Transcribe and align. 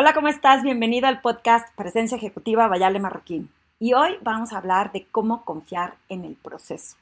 Hola, 0.00 0.14
¿cómo 0.14 0.28
estás? 0.28 0.62
Bienvenido 0.62 1.08
al 1.08 1.20
podcast 1.20 1.68
Presencia 1.76 2.16
Ejecutiva 2.16 2.66
Vayale 2.68 2.98
Marroquín. 2.98 3.50
Y 3.78 3.92
hoy 3.92 4.16
vamos 4.22 4.50
a 4.50 4.56
hablar 4.56 4.92
de 4.92 5.04
cómo 5.04 5.44
confiar 5.44 5.96
en 6.08 6.24
el 6.24 6.36
proceso. 6.36 6.96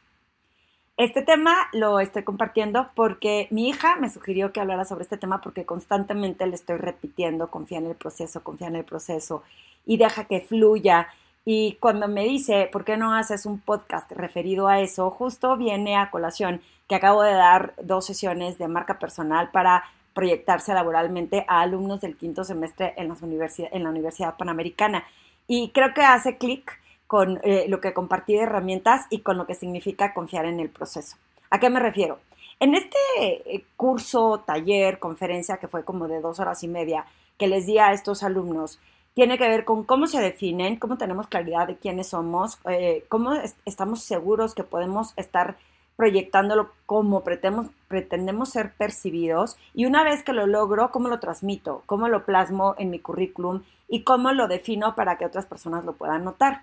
Este 0.97 1.23
tema 1.23 1.69
lo 1.73 2.01
estoy 2.01 2.25
compartiendo 2.25 2.91
porque 2.97 3.47
mi 3.53 3.69
hija 3.69 3.95
me 4.01 4.11
sugirió 4.11 4.53
que 4.53 4.59
hablara 4.59 4.85
sobre 4.85 5.05
este 5.05 5.17
tema 5.17 5.41
porque 5.41 5.65
constantemente 5.65 6.45
le 6.49 6.57
estoy 6.57 6.77
repitiendo, 6.79 7.53
confía 7.53 7.79
en 7.79 7.87
el 7.87 7.95
proceso, 7.95 8.43
confía 8.43 8.67
en 8.67 8.75
el 8.75 8.85
proceso 8.85 9.45
y 9.87 9.97
deja 9.97 10.25
que 10.25 10.41
fluya. 10.41 11.07
Y 11.45 11.75
cuando 11.75 12.09
me 12.09 12.25
dice, 12.25 12.69
¿por 12.73 12.85
qué 12.85 12.97
no 12.97 13.15
haces 13.15 13.47
un 13.47 13.61
podcast 13.61 14.11
referido 14.11 14.67
a 14.67 14.81
eso? 14.81 15.09
Justo 15.13 15.57
viene 15.57 15.97
a 15.97 16.11
colación 16.11 16.63
que 16.89 16.97
acabo 16.97 17.23
de 17.23 17.35
dar 17.35 17.75
dos 17.81 18.07
sesiones 18.07 18.59
de 18.59 18.67
marca 18.67 18.99
personal 18.99 19.53
para 19.53 19.85
proyectarse 20.19 20.75
laboralmente 20.75 21.45
a 21.47 21.61
alumnos 21.61 22.01
del 22.01 22.17
quinto 22.17 22.43
semestre 22.43 22.93
en, 22.97 23.07
las 23.07 23.23
en 23.23 23.85
la 23.85 23.91
Universidad 23.91 24.37
Panamericana. 24.37 25.05
Y 25.47 25.71
creo 25.71 25.95
que 25.95 26.03
hace 26.03 26.39
clic 26.39 26.77
con 27.07 27.39
eh, 27.45 27.67
lo 27.69 27.81
que 27.81 27.95
compartí 27.95 28.35
de 28.35 28.41
herramientas 28.41 29.07
y 29.11 29.21
con 29.21 29.39
lo 29.39 29.47
que 29.47 29.55
significa 29.55 30.13
confiar 30.15 30.47
en 30.47 30.59
el 30.59 30.71
proceso. 30.71 31.17
¿A 31.51 31.61
qué 31.61 31.71
me 31.71 31.79
refiero? 31.79 32.19
En 32.59 32.75
este 32.75 32.99
eh, 33.21 33.65
curso, 33.77 34.43
taller, 34.45 34.99
conferencia 34.99 35.59
que 35.59 35.69
fue 35.69 35.85
como 35.85 36.09
de 36.09 36.21
dos 36.21 36.41
horas 36.41 36.65
y 36.65 36.69
media 36.69 37.05
que 37.39 37.47
les 37.47 37.67
di 37.67 37.79
a 37.79 37.93
estos 37.93 38.25
alumnos, 38.25 38.81
tiene 39.15 39.39
que 39.39 39.49
ver 39.49 39.65
con 39.65 39.85
cómo 39.85 40.09
se 40.09 40.21
definen, 40.21 40.81
cómo 40.81 40.99
tenemos 40.99 41.29
claridad 41.29 41.69
de 41.69 41.77
quiénes 41.77 42.09
somos, 42.09 42.59
eh, 42.69 43.05
cómo 43.09 43.35
estamos 43.67 44.03
seguros 44.03 44.57
que 44.57 44.65
podemos 44.65 45.13
estar 45.17 45.57
proyectándolo 45.99 46.71
como 46.87 47.25
pretendemos, 47.25 47.73
pretendemos 47.89 48.51
ser 48.51 48.73
percibidos 48.75 49.59
y 49.75 49.85
una 49.85 50.05
vez 50.05 50.23
que 50.23 50.33
lo 50.33 50.47
logro, 50.47 50.93
cómo 50.93 51.09
lo 51.09 51.19
transmito, 51.19 51.83
cómo 51.87 52.07
lo 52.07 52.25
plasmo 52.25 52.77
en 52.79 52.91
mi 52.91 53.01
currículum 53.01 53.65
y 53.89 54.05
cómo 54.05 54.31
lo 54.31 54.47
defino 54.47 54.95
para 54.95 55.19
que 55.19 55.27
otras 55.27 55.47
personas 55.47 55.85
lo 55.85 55.95
puedan 55.95 56.23
notar. 56.23 56.63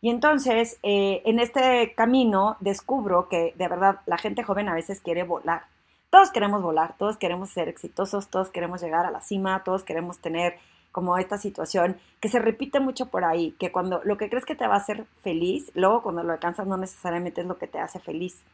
Y 0.00 0.08
entonces, 0.08 0.78
eh, 0.84 1.20
en 1.24 1.40
este 1.40 1.94
camino 1.96 2.58
descubro 2.60 3.28
que 3.28 3.54
de 3.58 3.66
verdad 3.66 4.02
la 4.06 4.18
gente 4.18 4.44
joven 4.44 4.68
a 4.68 4.74
veces 4.74 5.00
quiere 5.00 5.24
volar. 5.24 5.62
Todos 6.10 6.30
queremos 6.30 6.62
volar, 6.62 6.94
todos 6.96 7.16
queremos 7.16 7.50
ser 7.50 7.68
exitosos, 7.68 8.28
todos 8.28 8.50
queremos 8.50 8.80
llegar 8.80 9.04
a 9.04 9.10
la 9.10 9.20
cima, 9.20 9.64
todos 9.64 9.82
queremos 9.82 10.20
tener 10.20 10.58
como 10.92 11.18
esta 11.18 11.38
situación 11.38 11.96
que 12.20 12.28
se 12.28 12.38
repite 12.38 12.78
mucho 12.78 13.06
por 13.06 13.24
ahí, 13.24 13.56
que 13.58 13.72
cuando 13.72 14.00
lo 14.04 14.16
que 14.16 14.30
crees 14.30 14.46
que 14.46 14.54
te 14.54 14.66
va 14.68 14.74
a 14.74 14.78
hacer 14.78 15.06
feliz, 15.22 15.72
luego 15.74 16.02
cuando 16.02 16.22
lo 16.22 16.32
alcanzas 16.32 16.68
no 16.68 16.76
necesariamente 16.76 17.40
es 17.40 17.46
lo 17.48 17.58
que 17.58 17.66
te 17.66 17.80
hace 17.80 17.98
feliz. 17.98 18.44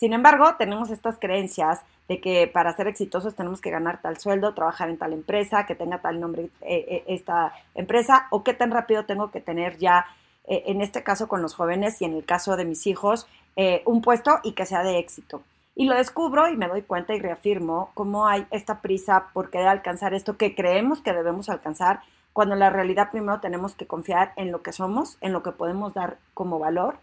Sin 0.00 0.14
embargo, 0.14 0.54
tenemos 0.56 0.88
estas 0.88 1.18
creencias 1.18 1.82
de 2.08 2.22
que 2.22 2.46
para 2.46 2.72
ser 2.72 2.88
exitosos 2.88 3.34
tenemos 3.34 3.60
que 3.60 3.68
ganar 3.68 4.00
tal 4.00 4.16
sueldo, 4.16 4.54
trabajar 4.54 4.88
en 4.88 4.96
tal 4.96 5.12
empresa, 5.12 5.66
que 5.66 5.74
tenga 5.74 5.98
tal 5.98 6.20
nombre 6.20 6.44
eh, 6.62 6.86
eh, 6.88 7.04
esta 7.08 7.52
empresa, 7.74 8.26
o 8.30 8.42
qué 8.42 8.54
tan 8.54 8.70
rápido 8.70 9.04
tengo 9.04 9.30
que 9.30 9.42
tener 9.42 9.76
ya, 9.76 10.06
eh, 10.46 10.62
en 10.68 10.80
este 10.80 11.02
caso 11.02 11.28
con 11.28 11.42
los 11.42 11.54
jóvenes 11.54 12.00
y 12.00 12.06
en 12.06 12.14
el 12.14 12.24
caso 12.24 12.56
de 12.56 12.64
mis 12.64 12.86
hijos, 12.86 13.28
un 13.84 14.00
puesto 14.00 14.38
y 14.42 14.52
que 14.52 14.64
sea 14.64 14.82
de 14.82 14.98
éxito. 14.98 15.42
Y 15.74 15.84
lo 15.84 15.94
descubro 15.94 16.48
y 16.48 16.56
me 16.56 16.66
doy 16.66 16.80
cuenta 16.80 17.12
y 17.12 17.20
reafirmo 17.20 17.90
cómo 17.92 18.26
hay 18.26 18.46
esta 18.50 18.80
prisa 18.80 19.26
por 19.34 19.50
querer 19.50 19.68
alcanzar 19.68 20.14
esto 20.14 20.38
que 20.38 20.54
creemos 20.54 21.02
que 21.02 21.12
debemos 21.12 21.50
alcanzar, 21.50 22.00
cuando 22.32 22.54
en 22.54 22.60
la 22.60 22.70
realidad 22.70 23.10
primero 23.10 23.40
tenemos 23.40 23.74
que 23.74 23.86
confiar 23.86 24.32
en 24.36 24.50
lo 24.50 24.62
que 24.62 24.72
somos, 24.72 25.18
en 25.20 25.34
lo 25.34 25.42
que 25.42 25.52
podemos 25.52 25.92
dar 25.92 26.16
como 26.32 26.58
valor 26.58 26.96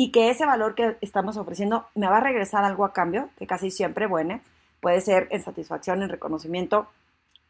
y 0.00 0.12
que 0.12 0.30
ese 0.30 0.46
valor 0.46 0.76
que 0.76 0.96
estamos 1.00 1.36
ofreciendo 1.36 1.88
me 1.96 2.06
va 2.06 2.18
a 2.18 2.20
regresar 2.20 2.64
algo 2.64 2.84
a 2.84 2.92
cambio, 2.92 3.30
que 3.36 3.48
casi 3.48 3.72
siempre, 3.72 4.06
bueno, 4.06 4.40
puede 4.80 5.00
ser 5.00 5.26
en 5.32 5.42
satisfacción, 5.42 6.04
en 6.04 6.08
reconocimiento 6.08 6.86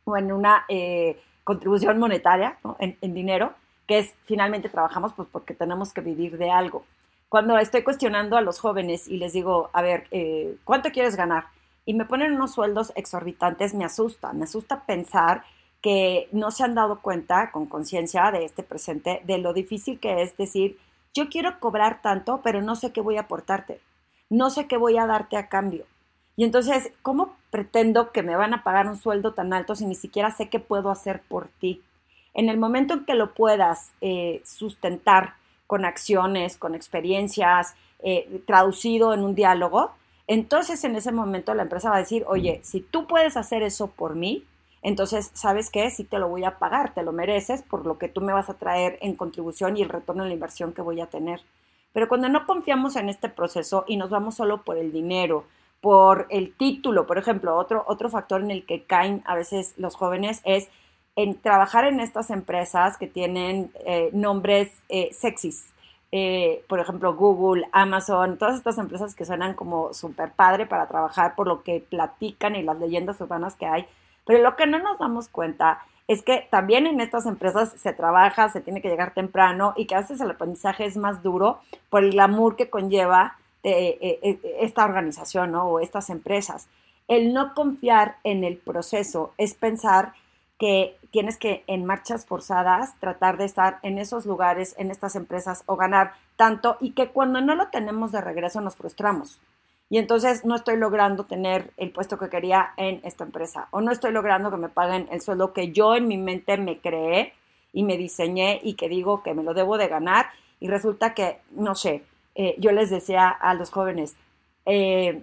o 0.05 0.17
en 0.17 0.33
una 0.33 0.65
eh, 0.71 1.21
contribución 1.45 1.99
monetaria, 1.99 2.57
en, 2.79 3.13
dinero, 3.13 3.53
que 3.87 3.99
es 3.99 4.15
finalmente 4.25 4.71
trabajamos 4.71 5.13
pues 5.13 5.29
porque 5.31 5.53
tenemos 5.53 5.93
que 5.93 6.01
vivir 6.01 6.39
de 6.39 6.51
algo. 6.51 6.87
Cuando 7.29 7.59
estoy 7.59 7.83
cuestionando 7.83 8.39
a 8.39 8.41
los 8.41 8.61
jóvenes 8.61 9.09
y 9.09 9.19
les 9.19 9.35
digo, 9.35 9.69
a 9.75 9.83
ver, 9.83 10.07
eh, 10.11 10.57
¿cuánto 10.65 10.91
quieres 10.91 11.17
ganar? 11.17 11.49
Y 11.85 11.93
me 11.93 12.07
ponen 12.07 12.33
unos 12.33 12.55
sueldos 12.55 12.95
exorbitantes, 12.97 13.75
me 13.75 13.85
asusta, 13.85 14.33
me 14.33 14.45
asusta 14.45 14.87
pensar 14.87 15.45
que 15.83 16.31
no 16.33 16.51
se 16.51 16.65
han 16.65 16.75
dado 16.75 17.03
cuenta 17.03 17.51
con 17.51 17.67
conciencia 17.67 18.31
de 18.31 18.47
este 18.47 18.63
presente, 18.63 19.21
de 19.27 19.37
lo 19.37 19.53
difícil 19.53 20.01
que 20.01 20.23
es 20.23 20.35
decir, 20.39 20.79
yo 21.15 21.29
quiero 21.29 21.59
cobrar 21.61 22.03
tanto, 22.03 22.41
pero 22.43 22.63
no 22.63 22.77
sé 22.77 22.93
qué 22.93 23.01
voy 23.01 23.17
a 23.17 23.23
aportarte, 23.23 23.81
no 24.31 24.51
sé 24.51 24.67
qué 24.67 24.77
voy 24.77 24.99
a 24.99 25.07
darte 25.07 25.37
a 25.37 25.49
cambio. 25.49 25.85
Y 26.37 26.45
entonces, 26.45 26.93
¿cómo 27.03 27.35
pretendo 27.51 28.13
que 28.13 28.23
me 28.23 28.37
van 28.37 28.55
a 28.55 28.63
pagar 28.63 28.87
un 28.87 28.97
sueldo 28.97 29.35
tan 29.35 29.53
alto 29.53 29.75
si 29.75 29.85
ni 29.87 29.97
siquiera 29.97 30.31
sé 30.31 30.49
qué 30.49 30.61
puedo 30.61 30.91
hacer 30.91 31.23
por 31.29 31.49
ti? 31.49 31.83
En 32.33 32.49
el 32.49 32.59
momento 32.59 32.95
en 32.95 33.05
que 33.05 33.15
lo 33.15 33.35
puedas 33.35 33.93
eh, 34.01 34.41
sustentar 34.45 35.35
con 35.67 35.85
acciones, 35.85 36.57
con 36.57 36.77
experiencias, 36.77 37.75
eh, 38.01 38.43
traducido 38.47 39.13
en 39.13 39.25
un 39.25 39.35
diálogo, 39.35 39.93
entonces 40.29 40.85
en 40.85 40.95
ese 40.95 41.11
momento 41.11 41.55
la 41.55 41.65
empresa 41.65 41.91
va 41.91 41.97
a 41.97 42.01
decir, 42.01 42.25
oye, 42.29 42.61
si 42.63 42.81
tú 42.81 43.07
puedes 43.07 43.37
hacer 43.37 43.63
eso 43.63 43.89
por 43.89 44.15
mí, 44.15 44.45
entonces, 44.83 45.31
¿sabes 45.35 45.71
qué? 45.71 45.91
Sí 45.91 46.05
te 46.05 46.19
lo 46.19 46.29
voy 46.29 46.45
a 46.45 46.59
pagar, 46.59 46.95
te 46.95 47.03
lo 47.03 47.13
mereces 47.13 47.63
por 47.63 47.87
lo 47.87 47.99
que 47.99 48.09
tú 48.09 48.21
me 48.21 48.33
vas 48.33 48.49
a 48.49 48.55
traer 48.55 48.99
en 49.01 49.17
contribución 49.17 49.77
y 49.77 49.83
el 49.83 49.89
retorno 49.89 50.23
de 50.23 50.31
la 50.31 50.35
inversión 50.35 50.73
que 50.73 50.83
voy 50.83 51.01
a 51.01 51.07
tener. 51.07 51.41
Pero 51.93 52.09
cuando 52.09 52.29
no 52.29 52.47
confiamos 52.47 52.97
en 52.97 53.09
este 53.09 53.29
proceso 53.29 53.85
y 53.87 53.97
nos 53.97 54.11
vamos 54.11 54.37
solo 54.37 54.63
por 54.63 54.77
el 54.77 54.93
dinero, 54.93 55.45
por 55.81 56.27
el 56.31 56.55
título, 56.55 57.07
por 57.07 57.19
ejemplo, 57.19 57.57
otro, 57.57 57.85
otro 57.87 58.11
factor 58.11 58.43
en 58.43 58.51
el 58.51 58.67
que 58.67 58.85
caen 58.85 59.23
a 59.27 59.35
veces 59.35 59.75
los 59.79 59.97
jóvenes 59.97 60.41
es 60.45 60.69
en 61.17 61.41
trabajar 61.41 61.85
en 61.85 61.99
estas 61.99 62.31
empresas 62.31 62.97
que 62.97 63.09
tienen 63.09 63.73
eh, 63.85 64.11
nombres 64.13 64.73
eh, 64.89 65.09
sexys. 65.13 65.73
Eh, 66.11 66.65
por 66.69 66.81
ejemplo, 66.81 67.15
Google, 67.15 67.69
Amazon, 67.73 68.39
todas 68.39 68.57
estas 68.57 68.79
empresas 68.79 69.15
que 69.15 69.25
suenan 69.25 69.55
como 69.55 69.93
súper 69.93 70.33
padre 70.33 70.67
para 70.67 70.87
trabajar 70.87 71.35
por 71.35 71.47
lo 71.49 71.63
que 71.63 71.81
platican 71.81 72.57
y 72.57 72.63
las 72.63 72.79
leyendas 72.79 73.21
urbanas 73.21 73.57
que 73.57 73.67
hay 73.67 73.87
pero 74.29 74.43
lo 74.43 74.57
que 74.57 74.67
no 74.67 74.79
nos 74.79 74.99
damos 74.99 75.31
cuenta 75.31 75.81
es 76.07 76.21
que 76.21 76.47
también 76.51 76.87
en 76.87 77.01
estas 77.01 77.25
empresas 77.25 77.73
se 77.79 77.95
trabaja, 77.95 78.51
se 78.51 78.61
tiene 78.61 78.83
que 78.83 78.91
llegar 78.91 79.15
temprano 79.15 79.73
y 79.75 79.87
que 79.87 79.95
a 79.95 80.01
veces 80.01 80.21
el 80.21 80.31
aprendizaje 80.31 80.85
es 80.85 80.99
más 80.99 81.23
duro 81.23 81.61
por 81.89 82.05
el 82.05 82.11
glamour 82.11 82.55
que 82.55 82.69
conlleva 82.69 83.39
eh, 83.63 83.97
eh, 84.03 84.19
eh, 84.23 84.57
esta 84.61 84.85
organización 84.85 85.55
o 85.55 85.81
estas 85.81 86.11
empresas. 86.11 86.69
El 87.09 87.33
no 87.33 87.55
confiar 87.55 88.19
en 88.23 88.45
el 88.45 88.59
proceso 88.59 89.33
es 89.39 89.55
pensar 89.55 90.13
que 90.59 90.99
tienes 91.11 91.39
que 91.39 91.65
en 91.67 91.87
marchas 91.87 92.27
forzadas 92.27 93.01
tratar 93.01 93.39
de 93.39 93.47
estar 93.47 93.79
en 93.83 93.97
esos 93.97 94.27
lugares, 94.27 94.75
en 94.77 94.91
estas 94.91 95.17
empresas 95.17 95.63
o 95.65 95.77
ganar 95.77 96.13
tanto 96.37 96.77
y 96.83 96.91
que 96.91 97.09
cuando 97.09 97.41
no 97.41 97.55
lo 97.55 97.69
tenemos 97.69 98.13
de 98.13 98.21
regreso 98.21 98.61
nos 98.61 98.77
frustramos 98.77 99.41
y 99.91 99.99
entonces 99.99 100.45
no 100.45 100.55
estoy 100.55 100.77
logrando 100.77 101.25
tener 101.25 101.73
el 101.77 101.91
puesto 101.91 102.19
que 102.19 102.29
quería 102.29 102.73
en 102.77 103.01
esta 103.05 103.25
empresa 103.25 103.69
o 103.71 103.81
no 103.81 103.91
estoy 103.91 104.13
logrando 104.13 104.51
que 104.51 104.57
me 104.57 104.69
paguen 104.69 105.09
el 105.11 105.21
sueldo 105.21 105.53
que 105.53 105.73
yo 105.73 105.95
en 105.95 106.09
mi 106.09 106.19
mente 106.19 106.59
me 106.59 106.79
creé 106.79 107.33
y 107.73 107.85
me 107.85 107.97
diseñé 107.97 108.61
y 108.63 108.75
que 108.75 108.89
digo 108.89 109.23
que 109.23 109.35
me 109.35 109.43
lo 109.43 109.55
debo 109.55 109.79
de 109.79 109.89
ganar 109.89 110.27
y 110.61 110.69
resulta 110.69 111.15
que, 111.15 111.41
no 111.53 111.75
sé, 111.75 112.05
eh, 112.35 112.57
yo 112.59 112.73
les 112.73 112.91
decía 112.91 113.29
a 113.29 113.55
los 113.55 113.71
jóvenes, 113.71 114.17
eh, 114.67 115.23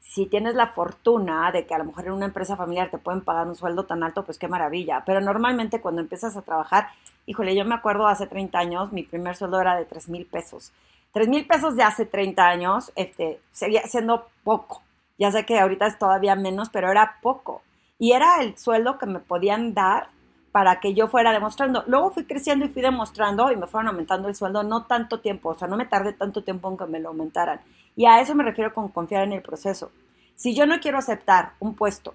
si 0.00 0.26
tienes 0.26 0.54
la 0.54 0.68
fortuna 0.68 1.50
de 1.52 1.66
que 1.66 1.74
a 1.74 1.78
lo 1.78 1.84
mejor 1.84 2.06
en 2.06 2.12
una 2.12 2.26
empresa 2.26 2.56
familiar 2.56 2.90
te 2.90 2.98
pueden 2.98 3.22
pagar 3.22 3.46
un 3.46 3.54
sueldo 3.54 3.84
tan 3.84 4.02
alto, 4.02 4.24
pues 4.24 4.38
qué 4.38 4.48
maravilla. 4.48 5.04
Pero 5.06 5.20
normalmente 5.20 5.80
cuando 5.80 6.00
empiezas 6.00 6.36
a 6.36 6.42
trabajar, 6.42 6.88
híjole, 7.26 7.54
yo 7.54 7.64
me 7.64 7.74
acuerdo 7.74 8.06
hace 8.06 8.26
30 8.26 8.58
años, 8.58 8.92
mi 8.92 9.04
primer 9.04 9.36
sueldo 9.36 9.60
era 9.60 9.76
de 9.76 9.84
3 9.84 10.08
mil 10.08 10.26
pesos. 10.26 10.72
3 11.12 11.28
mil 11.28 11.46
pesos 11.46 11.76
de 11.76 11.82
hace 11.82 12.06
30 12.06 12.46
años 12.46 12.92
este, 12.96 13.40
seguía 13.52 13.82
siendo 13.82 14.28
poco. 14.44 14.82
Ya 15.18 15.30
sé 15.30 15.44
que 15.44 15.58
ahorita 15.58 15.86
es 15.86 15.98
todavía 15.98 16.34
menos, 16.34 16.70
pero 16.70 16.90
era 16.90 17.18
poco. 17.20 17.62
Y 17.98 18.12
era 18.12 18.40
el 18.40 18.58
sueldo 18.58 18.98
que 18.98 19.06
me 19.06 19.20
podían 19.20 19.74
dar 19.74 20.08
para 20.52 20.80
que 20.80 20.94
yo 20.94 21.08
fuera 21.08 21.32
demostrando. 21.32 21.84
Luego 21.86 22.10
fui 22.10 22.24
creciendo 22.24 22.66
y 22.66 22.68
fui 22.68 22.82
demostrando 22.82 23.50
y 23.50 23.56
me 23.56 23.66
fueron 23.66 23.88
aumentando 23.88 24.28
el 24.28 24.34
sueldo 24.34 24.62
no 24.62 24.84
tanto 24.84 25.20
tiempo, 25.20 25.50
o 25.50 25.54
sea, 25.54 25.66
no 25.66 25.76
me 25.76 25.86
tardé 25.86 26.12
tanto 26.12 26.44
tiempo 26.44 26.70
en 26.70 26.76
que 26.76 26.86
me 26.86 27.00
lo 27.00 27.08
aumentaran. 27.08 27.60
Y 27.96 28.06
a 28.06 28.20
eso 28.20 28.34
me 28.34 28.44
refiero 28.44 28.72
con 28.74 28.88
confiar 28.88 29.24
en 29.24 29.32
el 29.32 29.42
proceso. 29.42 29.90
Si 30.34 30.54
yo 30.54 30.66
no 30.66 30.80
quiero 30.80 30.98
aceptar 30.98 31.52
un 31.58 31.74
puesto 31.74 32.14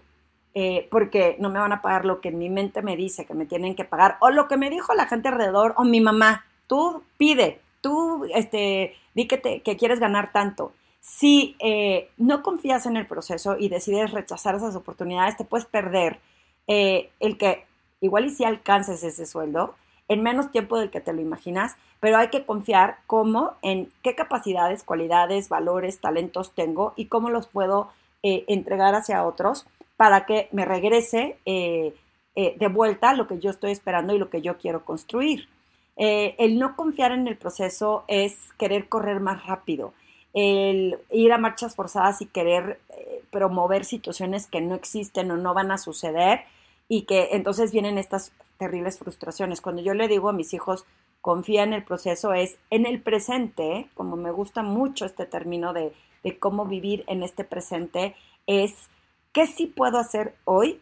eh, 0.54 0.88
porque 0.90 1.36
no 1.40 1.50
me 1.50 1.60
van 1.60 1.72
a 1.72 1.82
pagar 1.82 2.06
lo 2.06 2.20
que 2.20 2.30
en 2.30 2.40
mi 2.40 2.50
mente 2.50 2.82
me 2.82 2.96
dice 2.96 3.26
que 3.26 3.34
me 3.34 3.46
tienen 3.46 3.76
que 3.76 3.86
pagar, 3.86 4.18
o 4.22 4.30
lo 4.30 4.48
que 4.48 4.58
me 4.58 4.70
dijo 4.70 4.94
la 4.94 5.08
gente 5.08 5.28
alrededor, 5.28 5.74
o 5.78 5.84
mi 5.84 6.02
mamá, 6.02 6.46
tú 6.68 7.04
pide, 7.18 7.62
tú 7.88 8.25
este, 8.36 8.95
di 9.16 9.28
que, 9.28 9.78
quieres 9.78 10.01
ganar 10.01 10.34
tanto. 10.34 10.74
Si 11.00 11.56
eh, 11.60 12.10
no 12.18 12.44
confías 12.44 12.86
en 12.86 12.98
el 12.98 13.07
proceso 13.07 13.56
y 13.57 13.69
decides 13.69 14.12
rechazar 14.12 14.56
esas 14.56 14.75
oportunidades, 14.75 15.38
te 15.38 15.45
puedes 15.45 15.66
perder 15.66 16.19
eh, 16.68 17.12
el 17.22 17.38
que 17.38 17.63
igual 18.01 18.25
y 18.25 18.30
si 18.31 18.44
alcances 18.44 19.04
ese 19.04 19.25
sueldo 19.25 19.75
en 20.10 20.22
menos 20.22 20.51
tiempo 20.51 20.78
del 20.78 20.89
que 20.89 21.00
te 21.00 21.13
lo 21.13 21.22
imaginas, 21.22 21.78
pero 22.01 22.18
hay 22.18 22.28
que 22.28 22.45
confiar 22.45 22.98
cómo, 23.07 23.54
en 23.62 23.90
qué 24.04 24.16
capacidades, 24.16 24.83
cualidades, 24.83 25.48
valores, 25.48 26.01
talentos 26.01 26.54
tengo 26.54 26.92
y 26.98 27.06
cómo 27.06 27.30
los 27.30 27.48
puedo 27.48 27.90
eh, 28.22 28.44
entregar 28.50 28.95
hacia 28.95 29.25
otros 29.25 29.66
para 29.95 30.25
que 30.25 30.50
me 30.51 30.66
regrese 30.66 31.38
de 31.45 32.68
vuelta 32.68 33.16
lo 33.16 33.28
que 33.28 33.40
yo 33.40 33.50
estoy 33.50 33.72
esperando 33.72 34.13
y 34.13 34.19
lo 34.19 34.30
que 34.30 34.42
yo 34.42 34.57
quiero 34.57 34.83
construir. 34.83 35.48
Eh, 35.98 36.36
el 36.38 36.60
no 36.60 36.76
confiar 36.76 37.12
en 37.12 37.28
el 37.28 37.38
proceso 37.38 38.04
es 38.08 38.54
querer 38.60 38.88
correr 38.88 39.20
más 39.20 39.46
rápido, 39.48 39.94
el 40.34 41.00
ir 41.12 41.34
a 41.34 41.40
marchas 41.40 41.76
forzadas 41.76 42.22
y 42.22 42.28
querer 42.28 42.80
eh, 42.90 43.24
promover 43.32 43.84
situaciones 43.84 44.46
que 44.46 44.62
no 44.62 44.76
existen 44.76 45.32
o 45.32 45.38
no 45.38 45.56
van 45.56 45.72
a 45.72 45.80
suceder 45.80 46.42
y 46.88 47.04
que 47.04 47.30
entonces 47.32 47.72
vienen 47.72 47.98
estas 47.98 48.32
terribles 48.58 49.00
frustraciones. 49.00 49.62
Cuando 49.62 49.82
yo 49.82 49.96
le 49.96 50.08
digo 50.08 50.30
a 50.30 50.34
mis 50.34 50.54
hijos, 50.54 50.86
confía 51.22 51.64
en 51.64 51.74
el 51.74 51.84
proceso, 51.84 52.34
es 52.34 52.60
en 52.70 52.86
el 52.86 53.02
presente, 53.02 53.90
como 53.96 54.16
me 54.16 54.32
gusta 54.32 54.62
mucho 54.62 55.06
este 55.06 55.26
término 55.26 55.74
de, 55.74 55.94
de 56.24 56.38
cómo 56.38 56.66
vivir 56.66 57.04
en 57.08 57.24
este 57.24 57.44
presente, 57.44 58.16
es 58.46 58.90
qué 59.34 59.48
sí 59.48 59.66
puedo 59.66 59.98
hacer 59.98 60.36
hoy 60.46 60.80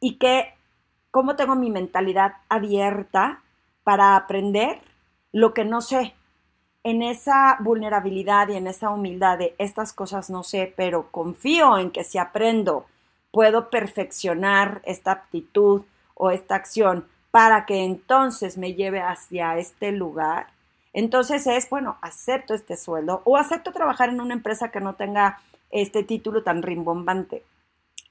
y 0.00 0.18
qué, 0.18 0.54
cómo 1.10 1.34
tengo 1.34 1.56
mi 1.56 1.70
mentalidad 1.70 2.34
abierta 2.48 3.42
para 3.86 4.16
aprender 4.16 4.80
lo 5.30 5.54
que 5.54 5.64
no 5.64 5.80
sé. 5.80 6.12
En 6.82 7.02
esa 7.02 7.56
vulnerabilidad 7.60 8.48
y 8.48 8.56
en 8.56 8.66
esa 8.66 8.90
humildad 8.90 9.38
de 9.38 9.54
estas 9.58 9.92
cosas 9.92 10.28
no 10.28 10.42
sé, 10.42 10.74
pero 10.76 11.12
confío 11.12 11.78
en 11.78 11.92
que 11.92 12.02
si 12.02 12.18
aprendo 12.18 12.86
puedo 13.30 13.70
perfeccionar 13.70 14.82
esta 14.84 15.12
aptitud 15.12 15.82
o 16.14 16.32
esta 16.32 16.56
acción 16.56 17.06
para 17.30 17.64
que 17.64 17.84
entonces 17.84 18.58
me 18.58 18.74
lleve 18.74 19.00
hacia 19.00 19.56
este 19.56 19.92
lugar, 19.92 20.48
entonces 20.92 21.46
es, 21.46 21.70
bueno, 21.70 21.96
acepto 22.02 22.54
este 22.54 22.76
sueldo 22.76 23.22
o 23.24 23.36
acepto 23.36 23.70
trabajar 23.70 24.08
en 24.08 24.20
una 24.20 24.34
empresa 24.34 24.72
que 24.72 24.80
no 24.80 24.96
tenga 24.96 25.38
este 25.70 26.02
título 26.02 26.42
tan 26.42 26.62
rimbombante. 26.62 27.44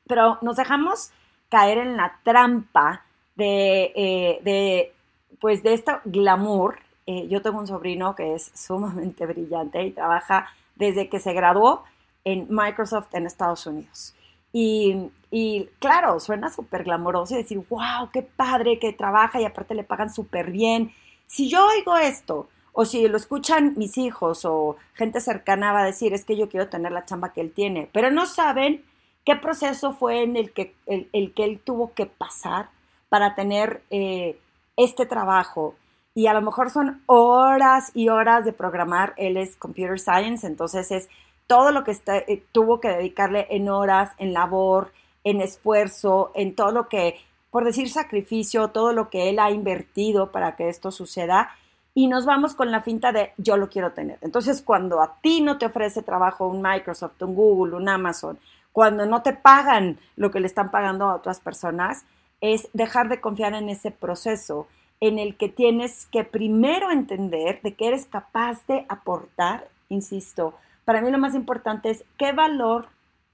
Pero 0.07 0.37
nos 0.41 0.55
dejamos 0.55 1.11
caer 1.49 1.79
en 1.79 1.97
la 1.97 2.17
trampa 2.23 3.03
de, 3.35 3.91
eh, 3.93 4.39
de 4.41 4.94
pues 5.39 5.63
de 5.63 5.73
este 5.73 5.91
glamour, 6.05 6.79
eh, 7.05 7.27
yo 7.27 7.41
tengo 7.41 7.59
un 7.59 7.67
sobrino 7.67 8.15
que 8.15 8.35
es 8.35 8.51
sumamente 8.53 9.25
brillante 9.27 9.83
y 9.83 9.91
trabaja 9.91 10.47
desde 10.75 11.09
que 11.09 11.19
se 11.19 11.33
graduó 11.33 11.83
en 12.23 12.47
Microsoft 12.49 13.13
en 13.13 13.25
Estados 13.25 13.65
Unidos. 13.67 14.15
Y, 14.51 15.11
y 15.31 15.69
claro, 15.79 16.19
suena 16.19 16.49
súper 16.49 16.83
glamoroso 16.85 17.33
y 17.33 17.37
decir, 17.37 17.61
wow, 17.69 18.09
qué 18.11 18.21
padre 18.21 18.79
que 18.79 18.93
trabaja 18.93 19.39
y 19.41 19.45
aparte 19.45 19.75
le 19.75 19.83
pagan 19.83 20.09
súper 20.09 20.51
bien. 20.51 20.93
Si 21.27 21.49
yo 21.49 21.67
oigo 21.67 21.97
esto, 21.97 22.47
o 22.77 22.85
si 22.85 23.07
lo 23.07 23.17
escuchan 23.17 23.73
mis 23.77 23.97
hijos 23.97 24.43
o 24.43 24.75
gente 24.93 25.21
cercana 25.21 25.71
va 25.71 25.81
a 25.81 25.85
decir, 25.85 26.13
es 26.13 26.25
que 26.25 26.35
yo 26.35 26.49
quiero 26.49 26.67
tener 26.67 26.91
la 26.91 27.05
chamba 27.05 27.31
que 27.31 27.39
él 27.39 27.51
tiene, 27.51 27.89
pero 27.93 28.11
no 28.11 28.25
saben 28.25 28.83
qué 29.23 29.37
proceso 29.37 29.93
fue 29.93 30.23
en 30.23 30.35
el 30.35 30.51
que, 30.51 30.75
el, 30.85 31.33
que 31.33 31.45
él 31.45 31.59
tuvo 31.63 31.93
que 31.93 32.05
pasar 32.05 32.69
para 33.07 33.33
tener 33.33 33.81
eh, 33.91 34.37
este 34.77 35.05
trabajo 35.05 35.75
y 36.13 36.27
a 36.27 36.33
lo 36.33 36.41
mejor 36.41 36.69
son 36.69 37.01
horas 37.07 37.91
y 37.93 38.07
horas 38.07 38.45
de 38.45 38.53
programar. 38.53 39.13
Él 39.17 39.35
es 39.35 39.55
computer 39.57 39.99
science, 39.99 40.47
entonces 40.47 40.89
es 40.91 41.09
todo 41.45 41.71
lo 41.71 41.83
que 41.83 41.91
eh, 42.07 42.43
tuvo 42.51 42.79
que 42.79 42.87
dedicarle 42.87 43.47
en 43.51 43.69
horas, 43.69 44.11
en 44.17 44.33
labor, 44.33 44.91
en 45.23 45.41
esfuerzo, 45.41 46.31
en 46.33 46.55
todo 46.55 46.71
lo 46.71 46.87
que, 46.87 47.19
por 47.51 47.65
decir 47.65 47.89
sacrificio, 47.89 48.69
todo 48.69 48.93
lo 48.93 49.09
que 49.09 49.29
él 49.29 49.39
ha 49.39 49.51
invertido 49.51 50.31
para 50.31 50.55
que 50.55 50.69
esto 50.69 50.89
suceda. 50.89 51.49
Y 51.93 52.07
nos 52.07 52.25
vamos 52.25 52.55
con 52.55 52.71
la 52.71 52.81
finta 52.81 53.11
de 53.11 53.33
yo 53.37 53.57
lo 53.57 53.69
quiero 53.69 53.91
tener. 53.91 54.17
Entonces, 54.21 54.61
cuando 54.61 55.01
a 55.01 55.15
ti 55.21 55.41
no 55.41 55.57
te 55.57 55.65
ofrece 55.65 56.01
trabajo 56.01 56.47
un 56.47 56.61
Microsoft, 56.61 57.21
un 57.21 57.35
Google, 57.35 57.75
un 57.75 57.87
Amazon, 57.87 58.37
cuando 58.71 59.05
no 59.05 59.21
te 59.21 59.33
pagan 59.33 59.97
lo 60.17 60.31
que 60.31 60.41
le 60.41 60.47
están 60.47 60.71
pagando 60.71 61.05
a 61.05 61.15
otras 61.15 61.39
personas, 61.39 62.05
es 62.41 62.69
dejar 62.73 63.09
de 63.09 63.21
confiar 63.21 63.53
en 63.53 63.69
ese 63.69 63.91
proceso 63.91 64.67
en 64.99 65.19
el 65.19 65.35
que 65.35 65.49
tienes 65.49 66.05
que 66.07 66.23
primero 66.23 66.91
entender 66.91 67.61
de 67.61 67.73
que 67.73 67.87
eres 67.87 68.05
capaz 68.05 68.65
de 68.67 68.85
aportar, 68.89 69.67
insisto, 69.89 70.55
para 70.85 71.01
mí 71.01 71.11
lo 71.11 71.17
más 71.17 71.35
importante 71.35 71.89
es 71.89 72.05
qué 72.17 72.31
valor 72.31 72.87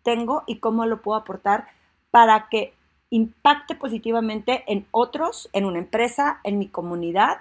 tengo 0.03 0.43
y 0.47 0.57
cómo 0.57 0.85
lo 0.85 1.01
puedo 1.01 1.19
aportar 1.19 1.67
para 2.09 2.47
que 2.49 2.73
impacte 3.09 3.75
positivamente 3.75 4.63
en 4.67 4.87
otros, 4.91 5.49
en 5.53 5.65
una 5.65 5.79
empresa, 5.79 6.39
en 6.43 6.57
mi 6.57 6.67
comunidad, 6.67 7.39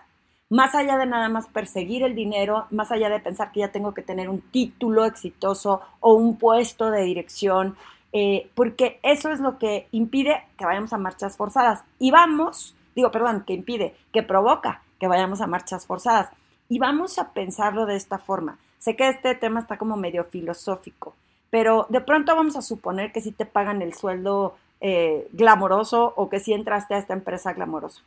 más 0.48 0.74
allá 0.74 0.98
de 0.98 1.06
nada 1.06 1.28
más 1.28 1.46
perseguir 1.46 2.02
el 2.02 2.16
dinero, 2.16 2.66
más 2.70 2.90
allá 2.90 3.08
de 3.08 3.20
pensar 3.20 3.52
que 3.52 3.60
ya 3.60 3.70
tengo 3.70 3.94
que 3.94 4.02
tener 4.02 4.28
un 4.28 4.40
título 4.40 5.04
exitoso 5.04 5.80
o 6.00 6.14
un 6.14 6.36
puesto 6.38 6.90
de 6.90 7.04
dirección, 7.04 7.76
eh, 8.12 8.50
porque 8.54 8.98
eso 9.02 9.30
es 9.30 9.40
lo 9.40 9.58
que 9.58 9.88
impide 9.92 10.44
que 10.58 10.64
vayamos 10.64 10.92
a 10.92 10.98
marchas 10.98 11.36
forzadas. 11.36 11.84
Y 11.98 12.10
vamos, 12.10 12.74
digo, 12.94 13.10
perdón, 13.10 13.44
que 13.46 13.54
impide, 13.54 13.94
que 14.12 14.22
provoca 14.22 14.82
que 14.98 15.08
vayamos 15.08 15.40
a 15.40 15.46
marchas 15.46 15.86
forzadas. 15.86 16.30
Y 16.68 16.78
vamos 16.78 17.18
a 17.18 17.32
pensarlo 17.32 17.86
de 17.86 17.96
esta 17.96 18.18
forma. 18.18 18.58
Sé 18.78 18.96
que 18.96 19.08
este 19.08 19.34
tema 19.34 19.60
está 19.60 19.76
como 19.76 19.96
medio 19.96 20.24
filosófico, 20.24 21.14
pero 21.50 21.86
de 21.88 22.00
pronto 22.00 22.34
vamos 22.34 22.56
a 22.56 22.62
suponer 22.62 23.12
que 23.12 23.20
si 23.20 23.32
te 23.32 23.44
pagan 23.44 23.82
el 23.82 23.94
sueldo 23.94 24.56
eh, 24.80 25.28
glamoroso 25.32 26.14
o 26.16 26.28
que 26.28 26.40
si 26.40 26.52
entraste 26.52 26.94
a 26.94 26.98
esta 26.98 27.12
empresa 27.12 27.52
glamoroso. 27.52 28.02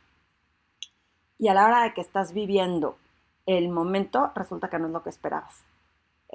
Y 1.38 1.48
a 1.48 1.54
la 1.54 1.66
hora 1.66 1.82
de 1.82 1.94
que 1.94 2.00
estás 2.00 2.32
viviendo 2.32 2.96
el 3.46 3.68
momento, 3.68 4.32
resulta 4.34 4.68
que 4.68 4.78
no 4.78 4.86
es 4.86 4.92
lo 4.92 5.02
que 5.02 5.10
esperabas 5.10 5.64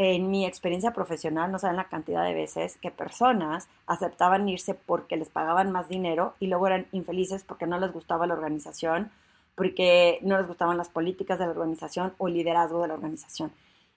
en 0.02 0.32
mi 0.32 0.46
experiencia 0.46 0.94
profesional, 0.94 1.52
no 1.52 1.60
saben 1.60 1.76
la 1.76 1.90
cantidad 1.90 2.24
de 2.24 2.34
veces 2.34 2.78
que 2.78 2.90
personas 2.90 3.68
aceptaban 3.86 4.48
irse 4.48 4.74
porque 4.74 5.18
les 5.18 5.30
pagaban 5.30 5.74
más 5.74 5.90
dinero 5.90 6.36
y 6.40 6.48
luego 6.48 6.68
eran 6.68 6.88
infelices 6.94 7.44
porque 7.44 7.68
no 7.68 7.78
les 7.82 7.92
gustaba 7.92 8.26
la 8.26 8.34
organización, 8.34 9.12
porque 9.56 10.20
no 10.22 10.38
les 10.38 10.48
gustaban 10.48 10.78
las 10.78 10.88
políticas 10.88 11.38
de 11.38 11.44
la 11.44 11.52
organización 11.52 12.14
o 12.18 12.30
el 12.30 12.36
liderazgo 12.36 12.82
de 12.82 12.88
la 12.88 12.94
organización. 12.94 13.52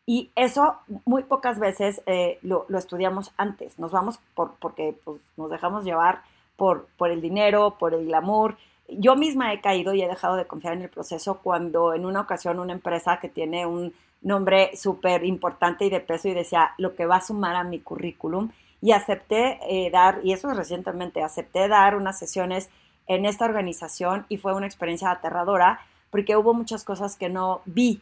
Y 0.05 0.33
eso 0.35 0.75
muy 1.05 1.23
pocas 1.23 1.61
veces 1.61 2.03
eh, 2.07 2.41
lo, 2.43 2.67
estudiamos 2.77 3.33
antes. 3.37 3.79
Nos 3.79 3.93
vamos 3.93 4.19
por, 4.35 4.55
porque 4.57 4.97
pues, 5.05 5.21
nos 5.37 5.53
dejamos 5.53 5.85
llevar 5.85 6.23
por, 6.57 6.89
por 6.99 7.13
el 7.13 7.21
dinero, 7.21 7.77
por 7.79 7.95
el 7.95 8.07
glamour. 8.07 8.57
Yo 8.89 9.15
misma 9.15 9.53
he 9.53 9.61
caído 9.61 9.95
y 9.95 10.03
he 10.03 10.09
dejado 10.09 10.35
de 10.35 10.49
confiar 10.49 10.75
en 10.75 10.83
el 10.83 10.91
proceso 10.91 11.39
cuando 11.45 11.95
en 11.95 12.07
una 12.07 12.23
ocasión 12.23 12.59
una 12.59 12.73
empresa 12.73 13.21
que 13.21 13.29
tiene 13.29 13.67
un 13.67 13.95
nombre 14.23 14.77
súper 14.77 15.25
importante 15.25 15.85
y 15.85 15.91
de 15.91 16.01
peso 16.01 16.29
y 16.29 16.35
decía 16.35 16.73
lo 16.79 16.94
que 16.94 17.06
va 17.06 17.17
a 17.17 17.20
sumar 17.20 17.56
a 17.56 17.65
mi 17.65 17.81
currículum 17.81 18.51
y 18.81 18.93
acepté 18.93 19.58
eh, 19.69 19.91
dar, 19.91 20.20
y 20.25 20.32
eso 20.32 20.51
es 20.51 20.56
recientemente, 20.56 21.23
acepté 21.23 21.69
dar 21.69 21.96
unas 21.96 22.19
sesiones 22.19 22.69
en 23.06 23.25
esta 23.27 23.44
organización 23.44 24.27
y 24.29 24.39
fue 24.39 24.55
una 24.55 24.67
experiencia 24.67 25.11
aterradora 25.11 25.81
porque 26.11 26.37
hubo 26.37 26.53
muchas 26.53 26.85
cosas 26.85 27.17
que 27.17 27.29
no 27.29 27.63
vi, 27.65 28.01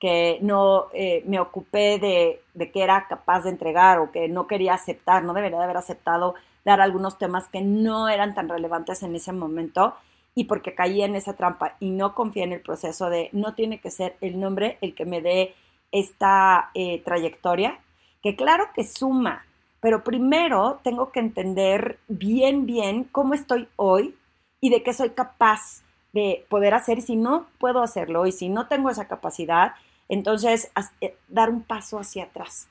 que 0.00 0.38
no 0.40 0.86
eh, 0.92 1.22
me 1.26 1.40
ocupé 1.40 1.98
de, 1.98 2.42
de 2.54 2.70
que 2.70 2.82
era 2.82 3.06
capaz 3.08 3.42
de 3.42 3.50
entregar 3.50 3.98
o 3.98 4.10
que 4.10 4.28
no 4.28 4.46
quería 4.46 4.74
aceptar, 4.74 5.22
no 5.24 5.34
debería 5.34 5.58
de 5.58 5.64
haber 5.64 5.76
aceptado 5.76 6.34
dar 6.64 6.80
algunos 6.80 7.18
temas 7.18 7.48
que 7.48 7.60
no 7.60 8.08
eran 8.08 8.34
tan 8.34 8.48
relevantes 8.48 9.02
en 9.02 9.14
ese 9.14 9.32
momento 9.32 9.94
y 10.34 10.44
porque 10.44 10.74
caí 10.74 11.02
en 11.02 11.14
esa 11.14 11.34
trampa 11.34 11.76
y 11.80 11.90
no 11.90 12.14
confié 12.14 12.44
en 12.44 12.52
el 12.52 12.60
proceso 12.60 13.08
de 13.08 13.28
no 13.32 13.54
tiene 13.54 13.80
que 13.80 13.90
ser 13.90 14.16
el 14.20 14.40
nombre 14.40 14.78
el 14.80 14.94
que 14.94 15.04
me 15.04 15.20
dé 15.20 15.54
esta 15.94 16.70
eh, 16.74 17.00
trayectoria, 17.04 17.78
que 18.20 18.34
claro 18.34 18.64
que 18.74 18.82
suma, 18.82 19.46
pero 19.80 20.02
primero 20.02 20.80
tengo 20.82 21.12
que 21.12 21.20
entender 21.20 22.00
bien, 22.08 22.66
bien 22.66 23.04
cómo 23.04 23.32
estoy 23.32 23.68
hoy 23.76 24.16
y 24.60 24.70
de 24.70 24.82
qué 24.82 24.92
soy 24.92 25.10
capaz 25.10 25.82
de 26.12 26.44
poder 26.48 26.74
hacer 26.74 26.98
y 26.98 27.02
si 27.02 27.16
no 27.16 27.46
puedo 27.58 27.80
hacerlo 27.80 28.26
y 28.26 28.32
si 28.32 28.48
no 28.48 28.66
tengo 28.66 28.90
esa 28.90 29.06
capacidad, 29.06 29.74
entonces 30.08 30.72
eh, 31.00 31.16
dar 31.28 31.48
un 31.48 31.62
paso 31.62 32.00
hacia 32.00 32.24
atrás. 32.24 32.66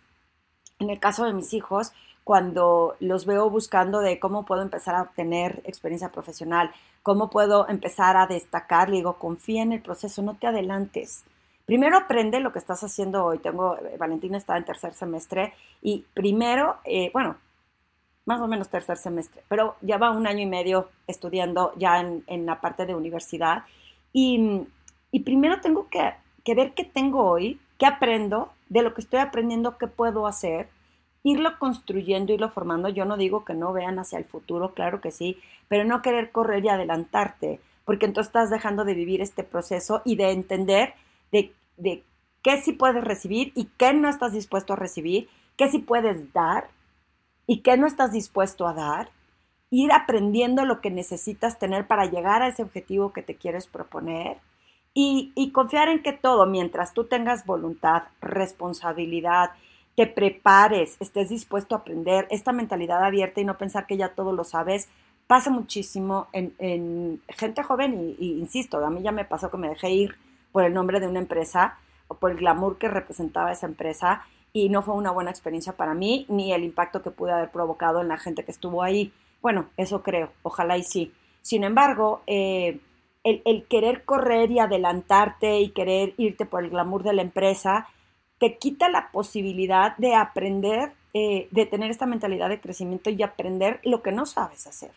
En 0.80 0.90
el 0.90 1.00
caso 1.00 1.24
de 1.24 1.34
mis 1.34 1.54
hijos, 1.54 1.94
cuando 2.26 2.98
los 3.00 3.26
veo 3.26 3.50
buscando 3.50 4.00
de 4.00 4.20
cómo 4.20 4.44
puedo 4.44 4.62
empezar 4.62 4.96
a 4.96 5.04
obtener 5.04 5.62
experiencia 5.66 6.10
profesional, 6.10 6.72
cómo 7.04 7.30
puedo 7.30 7.70
empezar 7.70 8.18
a 8.18 8.28
destacar, 8.28 8.90
le 8.90 8.98
digo, 8.98 9.18
confía 9.18 9.62
en 9.62 9.72
el 9.72 9.82
proceso, 9.82 10.22
no 10.22 10.36
te 10.36 10.48
adelantes. 10.48 11.24
Primero 11.66 11.98
aprende 11.98 12.40
lo 12.40 12.52
que 12.52 12.60
estás 12.60 12.84
haciendo 12.84 13.24
hoy. 13.26 13.40
Tengo, 13.40 13.78
eh, 13.78 13.96
Valentina 13.98 14.38
está 14.38 14.58
en 14.58 14.66
tercer 14.66 14.94
semestre 14.94 15.54
y 15.82 16.06
primero, 16.14 16.78
eh, 16.86 17.10
bueno, 17.14 17.38
más 18.26 18.40
o 18.42 18.48
menos 18.48 18.70
tercer 18.70 18.98
semestre, 18.98 19.44
pero 19.50 19.76
ya 19.82 19.98
va 19.98 20.12
un 20.12 20.28
año 20.28 20.42
y 20.42 20.46
medio 20.46 20.90
estudiando 21.08 21.74
ya 21.78 22.00
en, 22.00 22.24
en 22.28 22.46
la 22.46 22.62
parte 22.62 22.86
de 22.86 22.96
universidad. 22.96 23.64
Y, 24.14 24.62
y 25.12 25.20
primero 25.22 25.60
tengo 25.62 25.90
que, 25.90 26.14
que 26.44 26.56
ver 26.56 26.74
qué 26.74 26.86
tengo 26.86 27.24
hoy, 27.26 27.60
qué 27.78 27.86
aprendo, 27.86 28.52
de 28.70 28.82
lo 28.82 28.94
que 28.94 29.02
estoy 29.02 29.20
aprendiendo, 29.20 29.78
qué 29.78 29.88
puedo 29.88 30.26
hacer 30.26 30.68
irlo 31.24 31.58
construyendo, 31.60 32.34
irlo 32.34 32.50
formando. 32.50 32.90
Yo 32.90 33.06
no 33.06 33.18
digo 33.18 33.46
que 33.46 33.54
no 33.54 33.72
vean 33.72 34.00
hacia 34.00 34.18
el 34.18 34.26
futuro, 34.26 34.74
claro 34.74 35.00
que 35.00 35.12
sí, 35.12 35.38
pero 35.68 35.86
no 35.86 36.02
querer 36.02 36.32
correr 36.32 36.66
y 36.66 36.70
adelantarte, 36.70 37.60
porque 37.86 38.06
entonces 38.06 38.30
estás 38.30 38.50
dejando 38.50 38.84
de 38.84 38.94
vivir 38.94 39.22
este 39.22 39.44
proceso 39.44 40.02
y 40.06 40.16
de 40.16 40.32
entender 40.32 40.94
de, 41.34 41.54
de 41.76 42.04
qué 42.42 42.62
sí 42.62 42.72
puedes 42.72 43.04
recibir 43.04 43.52
y 43.56 43.66
qué 43.78 43.94
no 43.94 44.08
estás 44.08 44.32
dispuesto 44.32 44.72
a 44.74 44.78
recibir, 44.78 45.28
qué 45.58 45.68
sí 45.68 45.80
puedes 45.80 46.32
dar 46.32 46.70
y 47.46 47.60
qué 47.60 47.76
no 47.76 47.88
estás 47.88 48.14
dispuesto 48.14 48.66
a 48.68 48.74
dar. 48.74 49.10
ir 49.70 49.92
aprendiendo 49.92 50.66
lo 50.66 50.82
que 50.82 50.92
necesitas 50.92 51.58
tener 51.58 51.88
para 51.88 52.06
llegar 52.06 52.44
a 52.44 52.48
ese 52.48 52.62
objetivo 52.62 53.12
que 53.12 53.24
te 53.24 53.36
quieres 53.36 53.66
proponer 53.66 54.38
y, 54.94 55.32
y 55.36 55.52
confiar 55.52 55.90
en 55.90 56.04
que 56.04 56.14
todo, 56.14 56.46
mientras 56.46 56.94
tú 56.94 57.06
tengas 57.06 57.48
voluntad, 57.48 58.04
responsabilidad, 58.22 59.50
te 59.96 60.06
prepares, 60.06 60.98
estés 61.00 61.30
dispuesto 61.30 61.74
a 61.74 61.80
aprender, 61.80 62.28
esta 62.30 62.52
mentalidad 62.52 63.04
abierta 63.04 63.42
y 63.42 63.46
no 63.46 63.58
pensar 63.58 63.88
que 63.88 63.98
ya 63.98 64.10
todo 64.10 64.32
lo 64.32 64.44
sabes, 64.44 64.90
pasa 65.28 65.50
muchísimo 65.50 66.28
en, 66.34 67.22
gente 67.30 67.64
joven 67.64 68.16
y, 68.20 68.34
insisto, 68.40 68.84
a 68.86 68.90
mí 68.90 69.02
ya 69.02 69.12
me 69.12 69.26
pasó 69.26 69.50
que 69.50 69.58
me 69.58 69.70
dejé 69.70 69.90
ir 69.90 70.16
por 70.54 70.64
el 70.64 70.74
nombre 70.74 71.02
de 71.02 71.08
una 71.08 71.20
empresa 71.20 71.78
o 72.08 72.16
por 72.16 72.32
el 72.32 72.38
glamour 72.38 72.78
que 72.78 72.88
representaba 72.88 73.52
esa 73.52 73.68
empresa 73.68 74.24
y 74.54 74.70
no 74.70 74.82
fue 74.84 74.94
una 74.94 75.12
buena 75.12 75.32
experiencia 75.32 75.74
para 75.74 75.94
mí 75.94 76.26
ni 76.30 76.54
el 76.54 76.64
impacto 76.64 77.02
que 77.02 77.12
pude 77.12 77.34
haber 77.34 77.50
provocado 77.50 78.00
en 78.00 78.08
la 78.08 78.18
gente 78.18 78.46
que 78.46 78.52
estuvo 78.52 78.84
ahí. 78.84 79.12
Bueno, 79.42 79.66
eso 79.76 80.04
creo, 80.04 80.32
ojalá 80.44 80.78
y 80.78 80.84
sí. 80.84 81.12
Sin 81.42 81.66
embargo, 81.66 82.22
eh, 82.28 82.80
el, 83.26 83.42
el, 83.44 83.66
querer 83.66 84.06
correr 84.06 84.52
y 84.52 84.60
adelantarte 84.60 85.60
y 85.60 85.70
querer 85.72 86.14
irte 86.18 86.46
por 86.46 86.64
el 86.64 86.70
glamour 86.70 87.04
de 87.04 87.14
la 87.14 87.24
empresa 87.24 87.88
te 88.38 88.58
quita 88.58 88.90
la 88.90 89.10
posibilidad 89.12 89.96
de 89.98 90.16
aprender, 90.16 90.92
eh, 91.14 91.48
de 91.52 91.66
tener 91.66 91.90
esta 91.90 92.06
mentalidad 92.06 92.50
de 92.50 92.60
crecimiento 92.60 93.10
y 93.10 93.24
aprender 93.24 93.80
lo 93.84 94.02
que 94.02 94.12
no 94.12 94.26
sabes 94.26 94.68
hacer. 94.68 94.92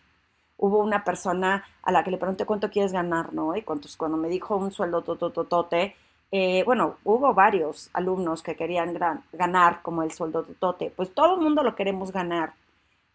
Hubo 0.57 0.79
una 0.79 1.03
persona 1.03 1.63
a 1.83 1.91
la 1.91 2.03
que 2.03 2.11
le 2.11 2.17
pregunté 2.17 2.45
cuánto 2.45 2.69
quieres 2.69 2.91
ganar, 2.91 3.33
¿no? 3.33 3.55
Y 3.55 3.61
cuántos, 3.61 3.95
cuando 3.95 4.17
me 4.17 4.29
dijo 4.29 4.55
un 4.55 4.71
sueldo 4.71 5.03
totototote, 5.03 5.95
eh, 6.31 6.63
bueno, 6.65 6.97
hubo 7.03 7.33
varios 7.33 7.89
alumnos 7.93 8.43
que 8.43 8.55
querían 8.55 8.97
ganar 9.31 9.81
como 9.81 10.03
el 10.03 10.11
sueldo 10.11 10.43
totote. 10.43 10.91
Pues 10.95 11.13
todo 11.13 11.35
el 11.35 11.41
mundo 11.41 11.63
lo 11.63 11.75
queremos 11.75 12.11
ganar, 12.11 12.53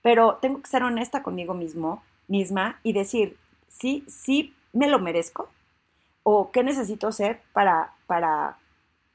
pero 0.02 0.38
tengo 0.40 0.62
que 0.62 0.70
ser 0.70 0.82
honesta 0.82 1.22
conmigo 1.22 1.54
mismo, 1.54 2.02
misma 2.28 2.78
y 2.82 2.92
decir, 2.92 3.36
sí, 3.68 4.04
sí 4.08 4.54
me 4.72 4.88
lo 4.88 4.98
merezco 4.98 5.48
o 6.22 6.50
qué 6.50 6.62
necesito 6.62 7.08
hacer 7.08 7.40
para, 7.52 7.92
para 8.06 8.56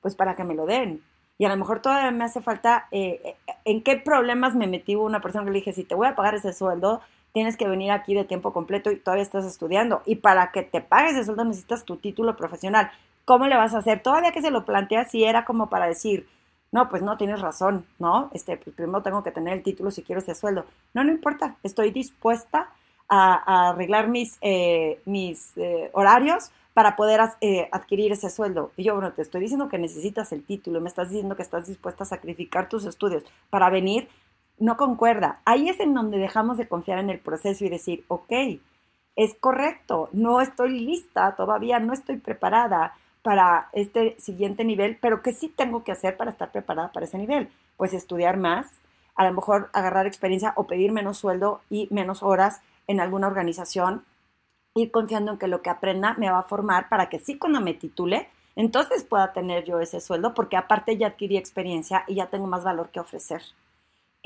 pues 0.02 0.16
para 0.16 0.36
que 0.36 0.44
me 0.44 0.56
lo 0.56 0.66
den. 0.66 1.02
Y 1.40 1.46
a 1.46 1.50
lo 1.50 1.58
mejor 1.58 1.82
todavía 1.82 2.12
me 2.12 2.24
hace 2.24 2.42
falta, 2.42 2.88
eh, 2.92 3.22
eh, 3.24 3.54
¿en 3.66 3.84
qué 3.84 3.98
problemas 3.98 4.56
me 4.56 4.68
metí 4.68 4.96
una 4.96 5.22
persona 5.22 5.46
que 5.46 5.52
le 5.52 5.60
dije, 5.60 5.74
si 5.74 5.84
te 5.84 5.96
voy 5.96 6.08
a 6.08 6.16
pagar 6.16 6.36
ese 6.36 6.54
sueldo, 6.54 7.02
tienes 7.38 7.56
que 7.56 7.68
venir 7.68 7.92
aquí 7.92 8.16
de 8.16 8.24
tiempo 8.24 8.52
completo 8.52 8.90
y 8.90 8.96
todavía 8.96 9.22
estás 9.22 9.46
estudiando. 9.46 10.02
Y 10.08 10.16
para 10.16 10.52
que 10.52 10.64
te 10.64 10.82
pagues 10.82 11.12
ese 11.14 11.26
sueldo 11.26 11.46
necesitas 11.46 11.86
tu 11.86 11.98
título 11.98 12.36
profesional. 12.36 12.90
¿Cómo 13.26 13.46
le 13.46 13.56
vas 13.56 13.76
a 13.76 13.78
hacer? 13.78 14.02
Todavía 14.02 14.32
que 14.32 14.42
se 14.42 14.50
lo 14.50 14.66
plantea, 14.66 15.06
si 15.06 15.24
era 15.24 15.46
como 15.46 15.70
para 15.70 15.86
decir, 15.86 16.28
no, 16.72 16.90
pues 16.90 17.04
no 17.04 17.16
tienes 17.16 17.40
razón, 17.40 17.86
¿no? 18.00 18.32
Este, 18.34 18.58
pues 18.58 18.76
primero 18.76 19.04
tengo 19.04 19.22
que 19.22 19.30
tener 19.30 19.54
el 19.54 19.62
título 19.62 19.92
si 19.92 20.02
quiero 20.02 20.20
ese 20.20 20.34
sueldo. 20.34 20.66
No, 20.96 21.04
no 21.04 21.12
importa, 21.12 21.58
estoy 21.62 21.92
dispuesta 21.92 22.72
a, 23.08 23.70
arreglar 23.70 24.08
mis, 24.08 24.40
eh, 24.42 25.00
mis 25.06 25.54
horarios 25.92 26.50
para 26.74 26.96
poder 26.96 27.22
eh, 27.42 27.70
adquirir 27.72 28.14
ese 28.14 28.32
sueldo. 28.32 28.72
Y 28.78 28.84
yo, 28.84 28.96
bueno, 28.96 29.14
te 29.14 29.22
estoy 29.22 29.42
diciendo 29.42 29.70
que 29.70 29.78
necesitas 29.78 30.32
el 30.32 30.44
título, 30.44 30.82
me 30.82 30.90
estás 30.90 31.10
diciendo 31.10 31.36
que 31.36 31.44
estás 31.44 31.68
dispuesta 31.68 32.04
a 32.04 32.08
sacrificar 32.08 32.68
tus 32.68 32.86
estudios 32.86 33.24
para 33.52 33.70
venir, 33.70 34.08
no 34.58 34.78
concuerda. 34.78 35.40
Ahí 35.46 35.70
es 35.70 35.80
en 35.80 35.94
donde 35.94 36.18
dejamos 36.18 36.58
de 36.58 36.68
confiar 36.68 37.00
en 37.00 37.10
el 37.10 37.20
proceso 37.20 37.66
y 37.66 37.70
decir, 37.70 38.04
ok, 38.08 38.32
es 39.16 39.36
correcto, 39.36 40.10
no 40.14 40.42
estoy 40.42 40.80
lista, 40.80 41.36
todavía 41.36 41.80
no 41.80 41.94
estoy 41.94 42.18
preparada 42.18 42.96
para 43.24 43.70
este 43.74 44.16
siguiente 44.20 44.64
nivel, 44.64 44.98
pero 45.02 45.22
¿qué 45.22 45.34
sí 45.34 45.50
tengo 45.50 45.84
que 45.84 45.92
hacer 45.92 46.18
para 46.18 46.32
estar 46.32 46.52
preparada 46.52 46.92
para 46.92 47.06
ese 47.06 47.18
nivel? 47.18 47.50
Pues 47.76 47.94
estudiar 47.94 48.38
más, 48.38 48.68
a 49.16 49.28
lo 49.28 49.34
mejor 49.34 49.70
agarrar 49.74 50.06
experiencia 50.06 50.54
o 50.56 50.68
pedir 50.68 50.92
menos 50.92 51.18
sueldo 51.18 51.62
y 51.70 51.88
menos 51.92 52.24
horas 52.24 52.62
en 52.86 53.00
alguna 53.00 53.28
organización 53.28 54.06
ir 54.76 54.92
confiando 54.92 55.32
en 55.32 55.38
que 55.40 55.48
lo 55.48 55.62
que 55.62 55.72
aprenda 55.72 56.14
me 56.18 56.30
va 56.30 56.40
a 56.40 56.44
formar 56.44 56.88
para 56.88 57.10
que 57.10 57.20
sí 57.20 57.38
cuando 57.38 57.60
me 57.60 57.74
titule, 57.74 58.30
entonces 58.56 59.04
pueda 59.04 59.34
tener 59.34 59.66
yo 59.66 59.80
ese 59.80 60.00
sueldo, 60.00 60.34
porque 60.34 60.58
aparte 60.58 60.98
ya 60.98 61.08
adquirí 61.08 61.38
experiencia 61.38 62.04
y 62.08 62.16
ya 62.16 62.28
tengo 62.28 62.48
más 62.48 62.64
valor 62.64 62.90
que 62.90 63.00
ofrecer. 63.00 63.42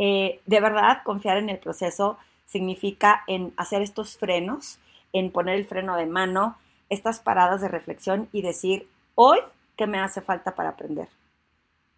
Eh, 0.04 0.42
de 0.48 0.60
verdad, 0.60 1.04
confiar 1.04 1.38
en 1.38 1.52
el 1.52 1.60
proceso 1.60 2.18
significa 2.48 3.24
en 3.28 3.54
hacer 3.56 3.84
estos 3.84 4.18
frenos, 4.18 4.80
en 5.14 5.32
poner 5.32 5.54
el 5.54 5.66
freno 5.66 5.96
de 5.96 6.08
mano, 6.08 6.58
estas 6.90 7.20
paradas 7.20 7.62
de 7.62 7.68
reflexión 7.68 8.28
y 8.32 8.42
decir, 8.42 8.90
hoy, 9.14 9.38
¿qué 9.78 9.86
me 9.86 10.00
hace 10.00 10.22
falta 10.22 10.56
para 10.56 10.70
aprender? 10.70 11.08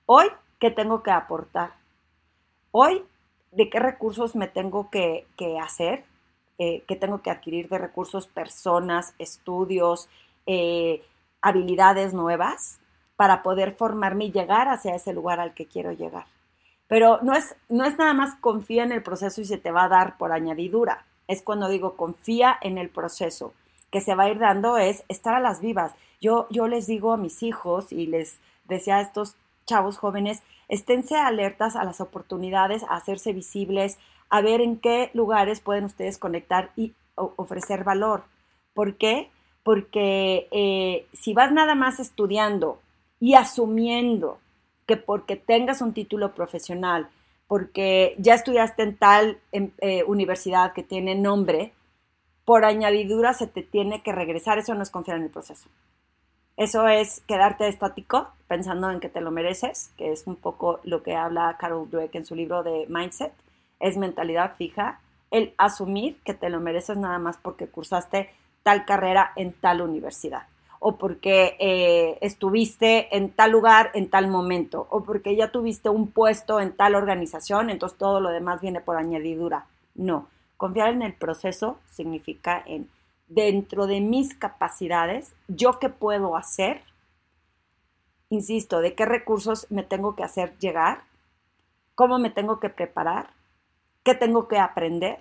Hoy, 0.05 0.25
¿qué 0.59 0.69
tengo 0.69 1.01
que 1.01 1.11
aportar? 1.11 1.71
Hoy, 2.71 3.03
¿de 3.53 3.69
qué 3.69 3.79
recursos 3.79 4.35
me 4.35 4.49
tengo 4.49 4.89
que, 4.89 5.25
hacer? 5.61 6.03
eh, 6.57 6.83
que 6.85 6.97
tengo 6.97 7.21
que 7.21 7.31
adquirir 7.31 7.69
de 7.69 7.77
recursos, 7.77 8.27
personas, 8.27 9.15
estudios, 9.17 10.09
eh, 10.45 11.01
habilidades 11.41 12.13
nuevas 12.13 12.79
para 13.15 13.43
poder 13.43 13.75
formarme 13.75 14.25
y 14.25 14.31
llegar 14.33 14.67
hacia 14.67 14.93
ese 14.93 15.13
lugar 15.13 15.39
al 15.39 15.53
que 15.53 15.67
quiero 15.67 15.93
llegar. 15.93 16.25
Pero 16.87 17.19
no 17.21 17.33
es, 17.33 17.55
no 17.69 17.85
es 17.85 17.97
nada 17.97 18.13
más 18.13 18.35
confía 18.35 18.83
en 18.83 18.91
el 18.91 19.03
proceso 19.03 19.41
y 19.41 19.45
se 19.45 19.57
te 19.57 19.71
va 19.71 19.85
a 19.85 19.89
dar 19.89 20.17
por 20.17 20.31
añadidura. 20.31 21.05
Es 21.27 21.41
cuando 21.41 21.69
digo 21.69 21.95
confía 21.95 22.57
en 22.61 22.77
el 22.77 22.89
proceso. 22.89 23.53
Que 23.89 24.01
se 24.01 24.15
va 24.15 24.23
a 24.23 24.29
ir 24.29 24.39
dando 24.39 24.77
es 24.77 25.03
estar 25.07 25.33
a 25.33 25.39
las 25.39 25.61
vivas. 25.61 25.93
Yo, 26.19 26.47
yo 26.49 26.67
les 26.67 26.87
digo 26.87 27.13
a 27.13 27.17
mis 27.17 27.43
hijos 27.43 27.91
y 27.91 28.07
les 28.07 28.39
decía 28.65 28.97
a 28.97 29.01
estos 29.01 29.35
chavos 29.65 29.97
jóvenes, 29.97 30.43
esténse 30.67 31.15
alertas 31.15 31.75
a 31.75 31.83
las 31.83 32.01
oportunidades, 32.01 32.83
a 32.83 32.95
hacerse 32.95 33.33
visibles, 33.33 33.97
a 34.29 34.41
ver 34.41 34.61
en 34.61 34.77
qué 34.77 35.11
lugares 35.13 35.59
pueden 35.59 35.85
ustedes 35.85 36.17
conectar 36.17 36.71
y 36.75 36.93
ofrecer 37.15 37.83
valor. 37.83 38.23
¿Por 38.73 38.95
qué? 38.95 39.29
Porque 39.63 40.47
eh, 40.51 41.05
si 41.13 41.33
vas 41.33 41.51
nada 41.51 41.75
más 41.75 41.99
estudiando 41.99 42.79
y 43.19 43.35
asumiendo 43.35 44.39
que 44.85 44.97
porque 44.97 45.35
tengas 45.35 45.81
un 45.81 45.93
título 45.93 46.33
profesional, 46.33 47.09
porque 47.47 48.15
ya 48.17 48.33
estudiaste 48.33 48.83
en 48.83 48.97
tal 48.97 49.39
em, 49.51 49.71
eh, 49.79 50.03
universidad 50.05 50.73
que 50.73 50.83
tiene 50.83 51.15
nombre, 51.15 51.73
por 52.45 52.65
añadidura 52.65 53.33
se 53.33 53.47
te 53.47 53.63
tiene 53.63 54.01
que 54.01 54.11
regresar. 54.11 54.57
Eso 54.57 54.73
no 54.73 54.83
es 54.83 54.89
confiar 54.89 55.17
en 55.17 55.23
el 55.23 55.29
proceso. 55.29 55.69
Eso 56.57 56.87
es 56.87 57.21
quedarte 57.21 57.67
estático 57.67 58.29
pensando 58.47 58.91
en 58.91 58.99
que 58.99 59.09
te 59.09 59.21
lo 59.21 59.31
mereces, 59.31 59.91
que 59.97 60.11
es 60.11 60.27
un 60.27 60.35
poco 60.35 60.79
lo 60.83 61.01
que 61.01 61.15
habla 61.15 61.57
Carol 61.59 61.89
Dweck 61.89 62.13
en 62.15 62.25
su 62.25 62.35
libro 62.35 62.63
de 62.63 62.85
Mindset 62.89 63.33
es 63.79 63.97
mentalidad 63.97 64.55
fija, 64.55 65.01
el 65.29 65.53
asumir 65.57 66.17
que 66.23 66.33
te 66.33 66.49
lo 66.49 66.59
mereces 66.59 66.97
nada 66.97 67.19
más 67.19 67.37
porque 67.37 67.67
cursaste 67.67 68.29
tal 68.61 68.85
carrera 68.85 69.33
en 69.35 69.51
tal 69.51 69.81
universidad 69.81 70.43
o 70.85 70.97
porque 70.97 71.55
eh, 71.59 72.17
estuviste 72.19 73.15
en 73.15 73.31
tal 73.31 73.51
lugar 73.51 73.91
en 73.93 74.09
tal 74.09 74.27
momento, 74.27 74.85
o 74.89 75.03
porque 75.03 75.35
ya 75.35 75.51
tuviste 75.51 75.89
un 75.89 76.11
puesto 76.11 76.59
en 76.59 76.75
tal 76.75 76.95
organización, 76.95 77.69
entonces 77.69 77.97
todo 77.97 78.19
lo 78.19 78.29
demás 78.29 78.59
viene 78.59 78.81
por 78.81 78.97
añadidura. 78.97 79.65
No, 79.95 80.27
confiar 80.57 80.89
en 80.89 81.01
el 81.01 81.13
proceso 81.13 81.77
significa 81.89 82.61
en 82.65 82.89
dentro 83.27 83.87
de 83.87 84.01
mis 84.01 84.35
capacidades, 84.35 85.33
yo 85.47 85.79
qué 85.79 85.87
puedo 85.87 86.35
hacer, 86.35 86.81
insisto, 88.29 88.81
de 88.81 88.93
qué 88.93 89.05
recursos 89.05 89.67
me 89.69 89.83
tengo 89.83 90.15
que 90.15 90.23
hacer 90.23 90.57
llegar, 90.57 91.03
cómo 91.95 92.19
me 92.19 92.29
tengo 92.29 92.59
que 92.59 92.69
preparar 92.69 93.29
¿Qué 94.03 94.13
tengo 94.13 94.49
que 94.49 94.59
aprender? 94.59 95.19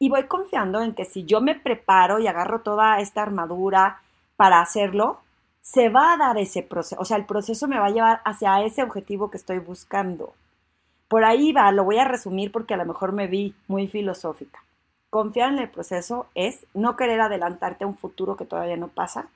Y 0.00 0.08
voy 0.08 0.24
confiando 0.24 0.82
en 0.82 0.92
que 0.92 1.04
si 1.04 1.24
yo 1.24 1.40
me 1.40 1.54
preparo 1.54 2.18
y 2.18 2.26
agarro 2.26 2.62
toda 2.62 2.98
esta 2.98 3.22
armadura 3.22 4.02
para 4.36 4.60
hacerlo, 4.60 5.20
se 5.60 5.88
va 5.88 6.12
a 6.12 6.16
dar 6.16 6.38
ese 6.38 6.62
proceso, 6.62 7.00
o 7.00 7.04
sea, 7.04 7.16
el 7.16 7.24
proceso 7.24 7.66
me 7.66 7.78
va 7.78 7.86
a 7.86 7.90
llevar 7.90 8.20
hacia 8.24 8.62
ese 8.62 8.82
objetivo 8.82 9.30
que 9.30 9.38
estoy 9.38 9.58
buscando. 9.58 10.34
Por 11.08 11.24
ahí 11.24 11.52
va, 11.52 11.70
lo 11.72 11.84
voy 11.84 11.98
a 11.98 12.04
resumir 12.04 12.52
porque 12.52 12.74
a 12.74 12.76
lo 12.76 12.84
mejor 12.84 13.12
me 13.12 13.26
vi 13.26 13.54
muy 13.66 13.88
filosófica. 13.88 14.62
Confiar 15.10 15.52
en 15.52 15.60
el 15.60 15.70
proceso 15.70 16.26
es 16.34 16.66
no 16.74 16.96
querer 16.96 17.20
adelantarte 17.20 17.84
a 17.84 17.86
un 17.86 17.96
futuro 17.96 18.36
que 18.36 18.44
todavía 18.44 18.76
no 18.76 18.88
pasa, 18.88 19.28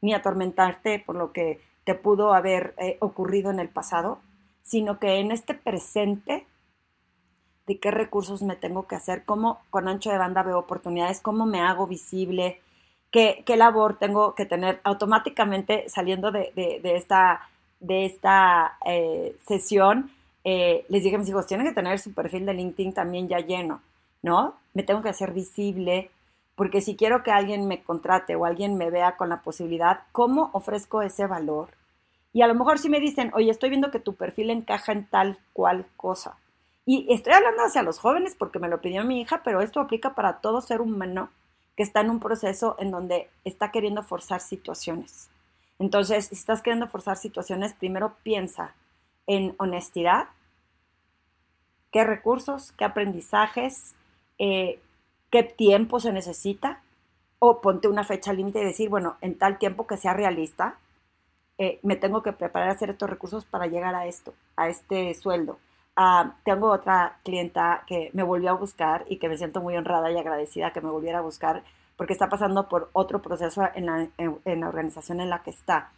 ni 0.00 0.12
atormentarte 0.12 0.98
por 0.98 1.14
lo 1.14 1.32
que 1.32 1.60
te 1.84 1.94
pudo 1.94 2.34
haber 2.34 2.74
eh, 2.78 2.96
ocurrido 3.00 3.50
en 3.50 3.60
el 3.60 3.68
pasado, 3.68 4.18
sino 4.62 4.98
que 4.98 5.18
en 5.18 5.30
este 5.30 5.54
presente 5.54 6.46
de 7.66 7.78
qué 7.78 7.90
recursos 7.90 8.42
me 8.42 8.56
tengo 8.56 8.86
que 8.86 8.96
hacer, 8.96 9.24
cómo 9.24 9.60
con 9.70 9.88
ancho 9.88 10.10
de 10.10 10.18
banda 10.18 10.42
veo 10.42 10.58
oportunidades, 10.58 11.20
cómo 11.20 11.46
me 11.46 11.60
hago 11.60 11.86
visible, 11.86 12.60
qué, 13.10 13.44
labor 13.56 13.98
tengo 13.98 14.34
que 14.34 14.46
tener 14.46 14.80
automáticamente 14.84 15.88
saliendo 15.88 16.30
de, 16.30 16.52
esta, 16.84 17.48
de 17.80 18.04
esta 18.04 18.76
eh, 18.86 19.36
sesión. 19.46 20.10
Eh, 20.44 20.84
les 20.88 21.02
dije 21.02 21.16
a 21.16 21.18
mis 21.18 21.28
hijos, 21.28 21.46
tienen 21.46 21.66
que 21.66 21.74
tener 21.74 21.98
su 21.98 22.14
perfil 22.14 22.46
de 22.46 22.54
LinkedIn 22.54 22.94
también 22.94 23.28
ya 23.28 23.38
lleno, 23.38 23.82
¿no? 24.22 24.54
Me 24.74 24.82
tengo 24.82 25.02
que 25.02 25.10
hacer 25.10 25.32
visible, 25.32 26.10
porque 26.54 26.80
si 26.80 26.96
quiero 26.96 27.22
que 27.22 27.30
alguien 27.30 27.66
me 27.66 27.82
contrate 27.82 28.36
o 28.36 28.44
alguien 28.44 28.76
me 28.76 28.90
vea 28.90 29.16
con 29.16 29.28
la 29.28 29.42
posibilidad, 29.42 30.00
¿cómo 30.12 30.50
ofrezco 30.52 31.02
ese 31.02 31.26
valor? 31.26 31.68
Y 32.32 32.42
a 32.42 32.46
lo 32.46 32.54
mejor 32.54 32.78
si 32.78 32.88
me 32.88 33.00
dicen, 33.00 33.32
oye, 33.34 33.50
estoy 33.50 33.70
viendo 33.70 33.90
que 33.90 33.98
tu 33.98 34.14
perfil 34.14 34.50
encaja 34.50 34.92
en 34.92 35.04
tal 35.06 35.38
cual 35.52 35.86
cosa 35.96 36.36
Y 36.86 37.12
estoy 37.12 37.32
hablando 37.32 37.64
hacia 37.64 37.82
los 37.82 37.98
jóvenes 37.98 38.36
porque 38.38 38.60
me 38.60 38.68
lo 38.68 38.80
pidió 38.80 39.04
mi 39.04 39.20
hija, 39.20 39.42
pero 39.44 39.60
esto 39.60 39.80
aplica 39.80 40.14
para 40.14 40.40
todo 40.40 40.60
ser 40.60 40.80
humano 40.80 41.28
que 41.80 41.84
está 41.84 42.02
en 42.02 42.10
un 42.10 42.20
proceso 42.20 42.76
en 42.78 42.90
donde 42.90 43.30
está 43.42 43.70
queriendo 43.70 44.02
forzar 44.02 44.42
situaciones. 44.42 45.30
Entonces, 45.78 46.26
si 46.26 46.34
estás 46.34 46.60
queriendo 46.60 46.88
forzar 46.88 47.16
situaciones, 47.16 47.72
primero 47.72 48.16
piensa 48.22 48.74
en 49.26 49.54
honestidad, 49.56 50.28
qué 51.90 52.04
recursos, 52.04 52.72
qué 52.72 52.84
aprendizajes, 52.84 53.94
eh, 54.38 54.78
qué 55.30 55.42
tiempo 55.42 56.00
se 56.00 56.12
necesita, 56.12 56.82
o 57.38 57.62
ponte 57.62 57.88
una 57.88 58.04
fecha 58.04 58.34
límite 58.34 58.60
y 58.60 58.66
decir, 58.66 58.90
bueno, 58.90 59.16
en 59.22 59.38
tal 59.38 59.56
tiempo 59.56 59.86
que 59.86 59.96
sea 59.96 60.12
realista, 60.12 60.78
eh, 61.56 61.80
me 61.82 61.96
tengo 61.96 62.22
que 62.22 62.34
preparar 62.34 62.68
a 62.68 62.72
hacer 62.72 62.90
estos 62.90 63.08
recursos 63.08 63.46
para 63.46 63.68
llegar 63.68 63.94
a 63.94 64.04
esto, 64.04 64.34
a 64.54 64.68
este 64.68 65.14
sueldo. 65.14 65.58
Ah, 66.02 66.34
tengo 66.44 66.70
otra 66.70 67.18
clienta 67.24 67.84
que 67.86 68.08
me 68.14 68.22
volvió 68.22 68.48
a 68.48 68.54
buscar 68.54 69.04
y 69.10 69.18
que 69.18 69.28
me 69.28 69.36
siento 69.36 69.60
muy 69.60 69.76
honrada 69.76 70.10
y 70.10 70.16
agradecida 70.16 70.72
que 70.72 70.80
me 70.80 70.88
volviera 70.88 71.18
a 71.18 71.20
buscar 71.20 71.62
porque 71.94 72.14
está 72.14 72.30
pasando 72.30 72.70
por 72.70 72.88
otro 72.94 73.20
proceso 73.20 73.68
en 73.74 73.84
la, 73.84 74.08
en, 74.16 74.60
la 74.60 74.68
organización 74.70 75.20
en 75.20 75.28
la 75.28 75.42
que 75.42 75.50
está. 75.50 75.92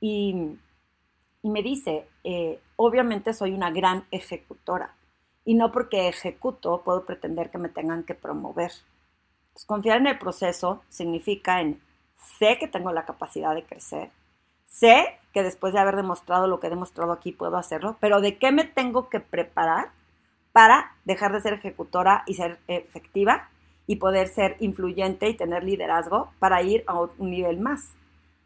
Y, 0.00 0.56
y 1.42 1.50
me 1.50 1.64
dice, 1.64 2.06
eh, 2.22 2.60
obviamente 2.76 3.34
soy 3.34 3.52
una 3.52 3.72
gran 3.72 4.04
ejecutora 4.12 4.94
y 5.44 5.54
no 5.54 5.72
porque 5.72 6.06
ejecuto 6.06 6.82
puedo 6.84 7.04
pretender 7.04 7.50
que 7.50 7.58
me 7.58 7.68
tengan 7.68 8.04
que 8.04 8.14
promover. 8.14 8.70
Pues 9.54 9.64
confiar 9.64 9.96
en 9.98 10.06
el 10.06 10.20
proceso 10.20 10.84
significa 10.88 11.60
en 11.60 11.82
sé 12.38 12.58
que 12.60 12.68
tengo 12.68 12.92
la 12.92 13.04
capacidad 13.04 13.56
de 13.56 13.64
crecer, 13.64 14.12
sé 14.66 15.17
que 15.32 15.42
después 15.42 15.72
de 15.72 15.80
haber 15.80 15.96
demostrado 15.96 16.46
lo 16.46 16.60
que 16.60 16.66
he 16.66 16.70
demostrado 16.70 17.12
aquí 17.12 17.32
puedo 17.32 17.56
hacerlo, 17.56 17.96
pero 18.00 18.20
¿de 18.20 18.38
qué 18.38 18.52
me 18.52 18.64
tengo 18.64 19.08
que 19.08 19.20
preparar 19.20 19.90
para 20.52 20.92
dejar 21.04 21.32
de 21.32 21.40
ser 21.40 21.54
ejecutora 21.54 22.22
y 22.26 22.34
ser 22.34 22.58
efectiva 22.66 23.48
y 23.86 23.96
poder 23.96 24.28
ser 24.28 24.56
influyente 24.60 25.28
y 25.28 25.36
tener 25.36 25.64
liderazgo 25.64 26.30
para 26.38 26.62
ir 26.62 26.84
a 26.86 26.98
un 27.00 27.30
nivel 27.30 27.60
más? 27.60 27.92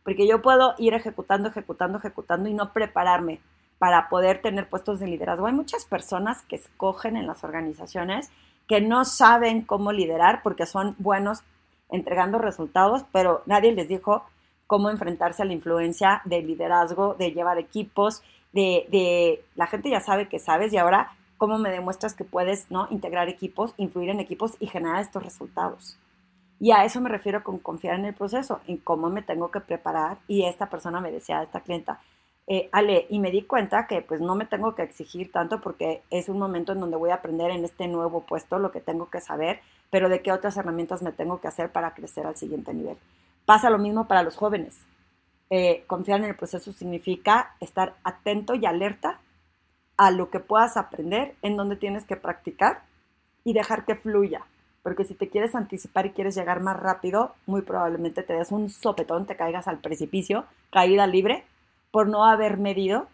Porque 0.04 0.26
yo 0.26 0.42
puedo 0.42 0.74
ir 0.78 0.94
ejecutando, 0.94 1.48
ejecutando, 1.48 1.98
ejecutando 1.98 2.48
y 2.48 2.54
no 2.54 2.72
prepararme 2.72 3.40
para 3.78 4.08
poder 4.08 4.42
tener 4.42 4.68
puestos 4.68 5.00
de 5.00 5.06
liderazgo. 5.06 5.46
Hay 5.46 5.52
muchas 5.52 5.84
personas 5.84 6.42
que 6.42 6.56
escogen 6.56 7.16
en 7.16 7.26
las 7.26 7.44
organizaciones 7.44 8.30
que 8.68 8.80
no 8.80 9.04
saben 9.04 9.62
cómo 9.62 9.92
liderar 9.92 10.42
porque 10.42 10.66
son 10.66 10.94
buenos 10.98 11.42
entregando 11.90 12.38
resultados, 12.38 13.04
pero 13.12 13.42
nadie 13.46 13.72
les 13.72 13.88
dijo 13.88 14.24
cómo 14.72 14.88
enfrentarse 14.88 15.42
a 15.42 15.44
la 15.44 15.52
influencia 15.52 16.22
del 16.24 16.46
liderazgo, 16.46 17.14
de 17.18 17.32
llevar 17.32 17.58
equipos, 17.58 18.22
de, 18.54 18.86
de, 18.90 19.44
la 19.54 19.66
gente 19.66 19.90
ya 19.90 20.00
sabe 20.00 20.30
que 20.30 20.38
sabes 20.38 20.72
y 20.72 20.78
ahora 20.78 21.12
cómo 21.36 21.58
me 21.58 21.70
demuestras 21.70 22.14
que 22.14 22.24
puedes 22.24 22.70
¿no? 22.70 22.88
integrar 22.88 23.28
equipos, 23.28 23.74
influir 23.76 24.08
en 24.08 24.18
equipos 24.18 24.56
y 24.60 24.68
generar 24.68 25.02
estos 25.02 25.22
resultados. 25.22 25.98
Y 26.58 26.70
a 26.70 26.86
eso 26.86 27.02
me 27.02 27.10
refiero 27.10 27.44
con 27.44 27.58
confiar 27.58 27.96
en 27.96 28.06
el 28.06 28.14
proceso, 28.14 28.62
en 28.66 28.78
cómo 28.78 29.10
me 29.10 29.20
tengo 29.20 29.50
que 29.50 29.60
preparar. 29.60 30.16
Y 30.26 30.46
esta 30.46 30.70
persona 30.70 31.02
me 31.02 31.12
decía, 31.12 31.42
esta 31.42 31.60
clienta, 31.60 32.00
eh, 32.46 32.70
Ale, 32.72 33.04
y 33.10 33.18
me 33.18 33.30
di 33.30 33.42
cuenta 33.42 33.86
que 33.86 34.00
pues 34.00 34.22
no 34.22 34.36
me 34.36 34.46
tengo 34.46 34.74
que 34.74 34.84
exigir 34.84 35.30
tanto 35.30 35.60
porque 35.60 36.00
es 36.08 36.30
un 36.30 36.38
momento 36.38 36.72
en 36.72 36.80
donde 36.80 36.96
voy 36.96 37.10
a 37.10 37.16
aprender 37.16 37.50
en 37.50 37.62
este 37.66 37.88
nuevo 37.88 38.22
puesto 38.22 38.58
lo 38.58 38.72
que 38.72 38.80
tengo 38.80 39.10
que 39.10 39.20
saber, 39.20 39.60
pero 39.90 40.08
de 40.08 40.22
qué 40.22 40.32
otras 40.32 40.56
herramientas 40.56 41.02
me 41.02 41.12
tengo 41.12 41.42
que 41.42 41.48
hacer 41.48 41.70
para 41.70 41.92
crecer 41.92 42.26
al 42.26 42.36
siguiente 42.36 42.72
nivel. 42.72 42.96
Pasa 43.44 43.70
lo 43.70 43.78
mismo 43.78 44.06
para 44.06 44.22
los 44.22 44.36
jóvenes. 44.36 44.80
Eh, 45.50 45.84
confiar 45.86 46.20
en 46.20 46.26
el 46.26 46.36
proceso 46.36 46.72
significa 46.72 47.56
estar 47.60 47.94
atento 48.04 48.54
y 48.54 48.64
alerta 48.64 49.20
a 49.96 50.10
lo 50.10 50.30
que 50.30 50.40
puedas 50.40 50.76
aprender, 50.76 51.34
en 51.42 51.56
donde 51.56 51.76
tienes 51.76 52.04
que 52.04 52.16
practicar 52.16 52.82
y 53.44 53.52
dejar 53.52 53.84
que 53.84 53.94
fluya. 53.94 54.46
Porque 54.82 55.04
si 55.04 55.14
te 55.14 55.28
quieres 55.28 55.54
anticipar 55.54 56.06
y 56.06 56.10
quieres 56.10 56.34
llegar 56.34 56.60
más 56.60 56.80
rápido, 56.80 57.34
muy 57.46 57.62
probablemente 57.62 58.22
te 58.22 58.32
des 58.32 58.50
un 58.50 58.70
sopetón, 58.70 59.26
te 59.26 59.36
caigas 59.36 59.68
al 59.68 59.78
precipicio, 59.78 60.44
caída 60.70 61.06
libre, 61.06 61.44
por 61.90 62.08
no 62.08 62.24
haber 62.24 62.56
medido. 62.56 63.06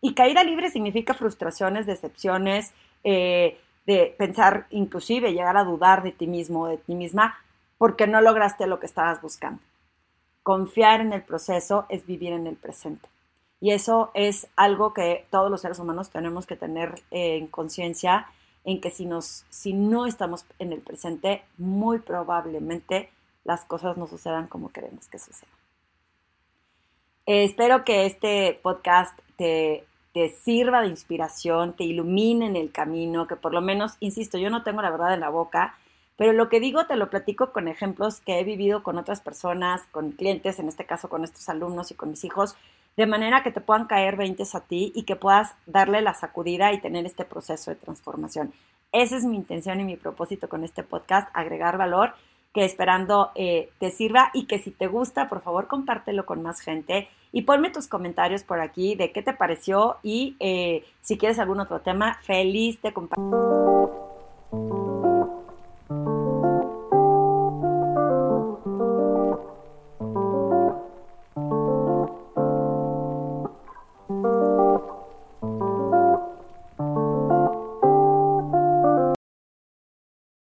Y 0.00 0.14
caída 0.14 0.44
libre 0.44 0.70
significa 0.70 1.14
frustraciones, 1.14 1.86
decepciones, 1.86 2.72
eh, 3.02 3.58
de 3.86 4.14
pensar, 4.18 4.66
inclusive 4.70 5.32
llegar 5.32 5.56
a 5.56 5.64
dudar 5.64 6.02
de 6.02 6.12
ti 6.12 6.26
mismo 6.26 6.62
o 6.62 6.66
de 6.66 6.76
ti 6.76 6.94
misma, 6.94 7.38
porque 7.78 8.06
no 8.06 8.20
lograste 8.20 8.66
lo 8.66 8.78
que 8.80 8.86
estabas 8.86 9.22
buscando. 9.22 9.60
Confiar 10.46 11.00
en 11.00 11.12
el 11.12 11.24
proceso 11.24 11.86
es 11.88 12.06
vivir 12.06 12.32
en 12.32 12.46
el 12.46 12.54
presente. 12.54 13.08
Y 13.60 13.72
eso 13.72 14.12
es 14.14 14.46
algo 14.54 14.94
que 14.94 15.26
todos 15.28 15.50
los 15.50 15.60
seres 15.60 15.80
humanos 15.80 16.10
tenemos 16.10 16.46
que 16.46 16.54
tener 16.54 17.02
en 17.10 17.48
conciencia, 17.48 18.28
en 18.62 18.80
que 18.80 18.92
si, 18.92 19.06
no 19.72 20.06
estamos 20.06 20.46
en 20.60 20.72
el 20.72 20.82
presente, 20.82 21.42
muy 21.58 21.98
probablemente 21.98 23.10
las 23.42 23.64
cosas 23.64 23.96
no 23.96 24.06
sucedan 24.06 24.46
como 24.46 24.68
queremos 24.68 25.08
que 25.08 25.18
sucedan. 25.18 25.50
Eh, 27.26 27.42
espero 27.42 27.84
que 27.84 28.06
este 28.06 28.60
podcast 28.62 29.18
te 29.36 29.84
sirva 30.44 30.82
de 30.82 30.86
inspiración, 30.86 31.74
te 31.74 31.82
ilumine 31.82 32.46
en 32.46 32.54
el 32.54 32.70
camino, 32.70 33.26
que 33.26 33.34
por 33.34 33.52
lo 33.52 33.62
menos, 33.62 33.96
insisto, 33.98 34.38
yo 34.38 34.48
no 34.48 34.62
tengo 34.62 34.80
la 34.80 34.90
verdad 34.90 35.12
en 35.12 35.20
la 35.22 35.28
boca, 35.28 35.76
pero 36.16 36.32
lo 36.32 36.48
que 36.48 36.60
digo 36.60 36.86
te 36.86 36.96
lo 36.96 37.10
platico 37.10 37.52
con 37.52 37.68
ejemplos 37.68 38.20
que 38.20 38.40
he 38.40 38.44
vivido 38.44 38.82
con 38.82 38.98
otras 38.98 39.20
personas, 39.20 39.82
con 39.90 40.12
clientes, 40.12 40.58
en 40.58 40.68
este 40.68 40.86
caso 40.86 41.08
con 41.08 41.24
estos 41.24 41.48
alumnos 41.48 41.90
y 41.90 41.94
con 41.94 42.10
mis 42.10 42.24
hijos, 42.24 42.56
de 42.96 43.06
manera 43.06 43.42
que 43.42 43.52
te 43.52 43.60
puedan 43.60 43.86
caer 43.86 44.16
20 44.16 44.42
a 44.54 44.60
ti 44.60 44.92
y 44.94 45.02
que 45.02 45.16
puedas 45.16 45.54
darle 45.66 46.00
la 46.00 46.14
sacudida 46.14 46.72
y 46.72 46.80
tener 46.80 47.04
este 47.04 47.24
proceso 47.24 47.70
de 47.70 47.76
transformación. 47.76 48.52
Esa 48.92 49.16
es 49.16 49.24
mi 49.24 49.36
intención 49.36 49.80
y 49.80 49.84
mi 49.84 49.96
propósito 49.96 50.48
con 50.48 50.64
este 50.64 50.82
podcast, 50.82 51.28
agregar 51.34 51.76
valor 51.76 52.14
que 52.54 52.64
esperando 52.64 53.32
eh, 53.34 53.68
te 53.78 53.90
sirva 53.90 54.30
y 54.32 54.46
que 54.46 54.58
si 54.58 54.70
te 54.70 54.86
gusta, 54.86 55.28
por 55.28 55.42
favor, 55.42 55.66
compártelo 55.66 56.24
con 56.24 56.42
más 56.42 56.60
gente 56.60 57.06
y 57.30 57.42
ponme 57.42 57.68
tus 57.68 57.86
comentarios 57.86 58.44
por 58.44 58.60
aquí 58.60 58.94
de 58.94 59.12
qué 59.12 59.20
te 59.20 59.34
pareció 59.34 59.98
y 60.02 60.36
eh, 60.40 60.82
si 61.02 61.18
quieres 61.18 61.38
algún 61.38 61.60
otro 61.60 61.80
tema, 61.80 62.18
feliz 62.22 62.80
de 62.80 62.94
compartir. 62.94 64.95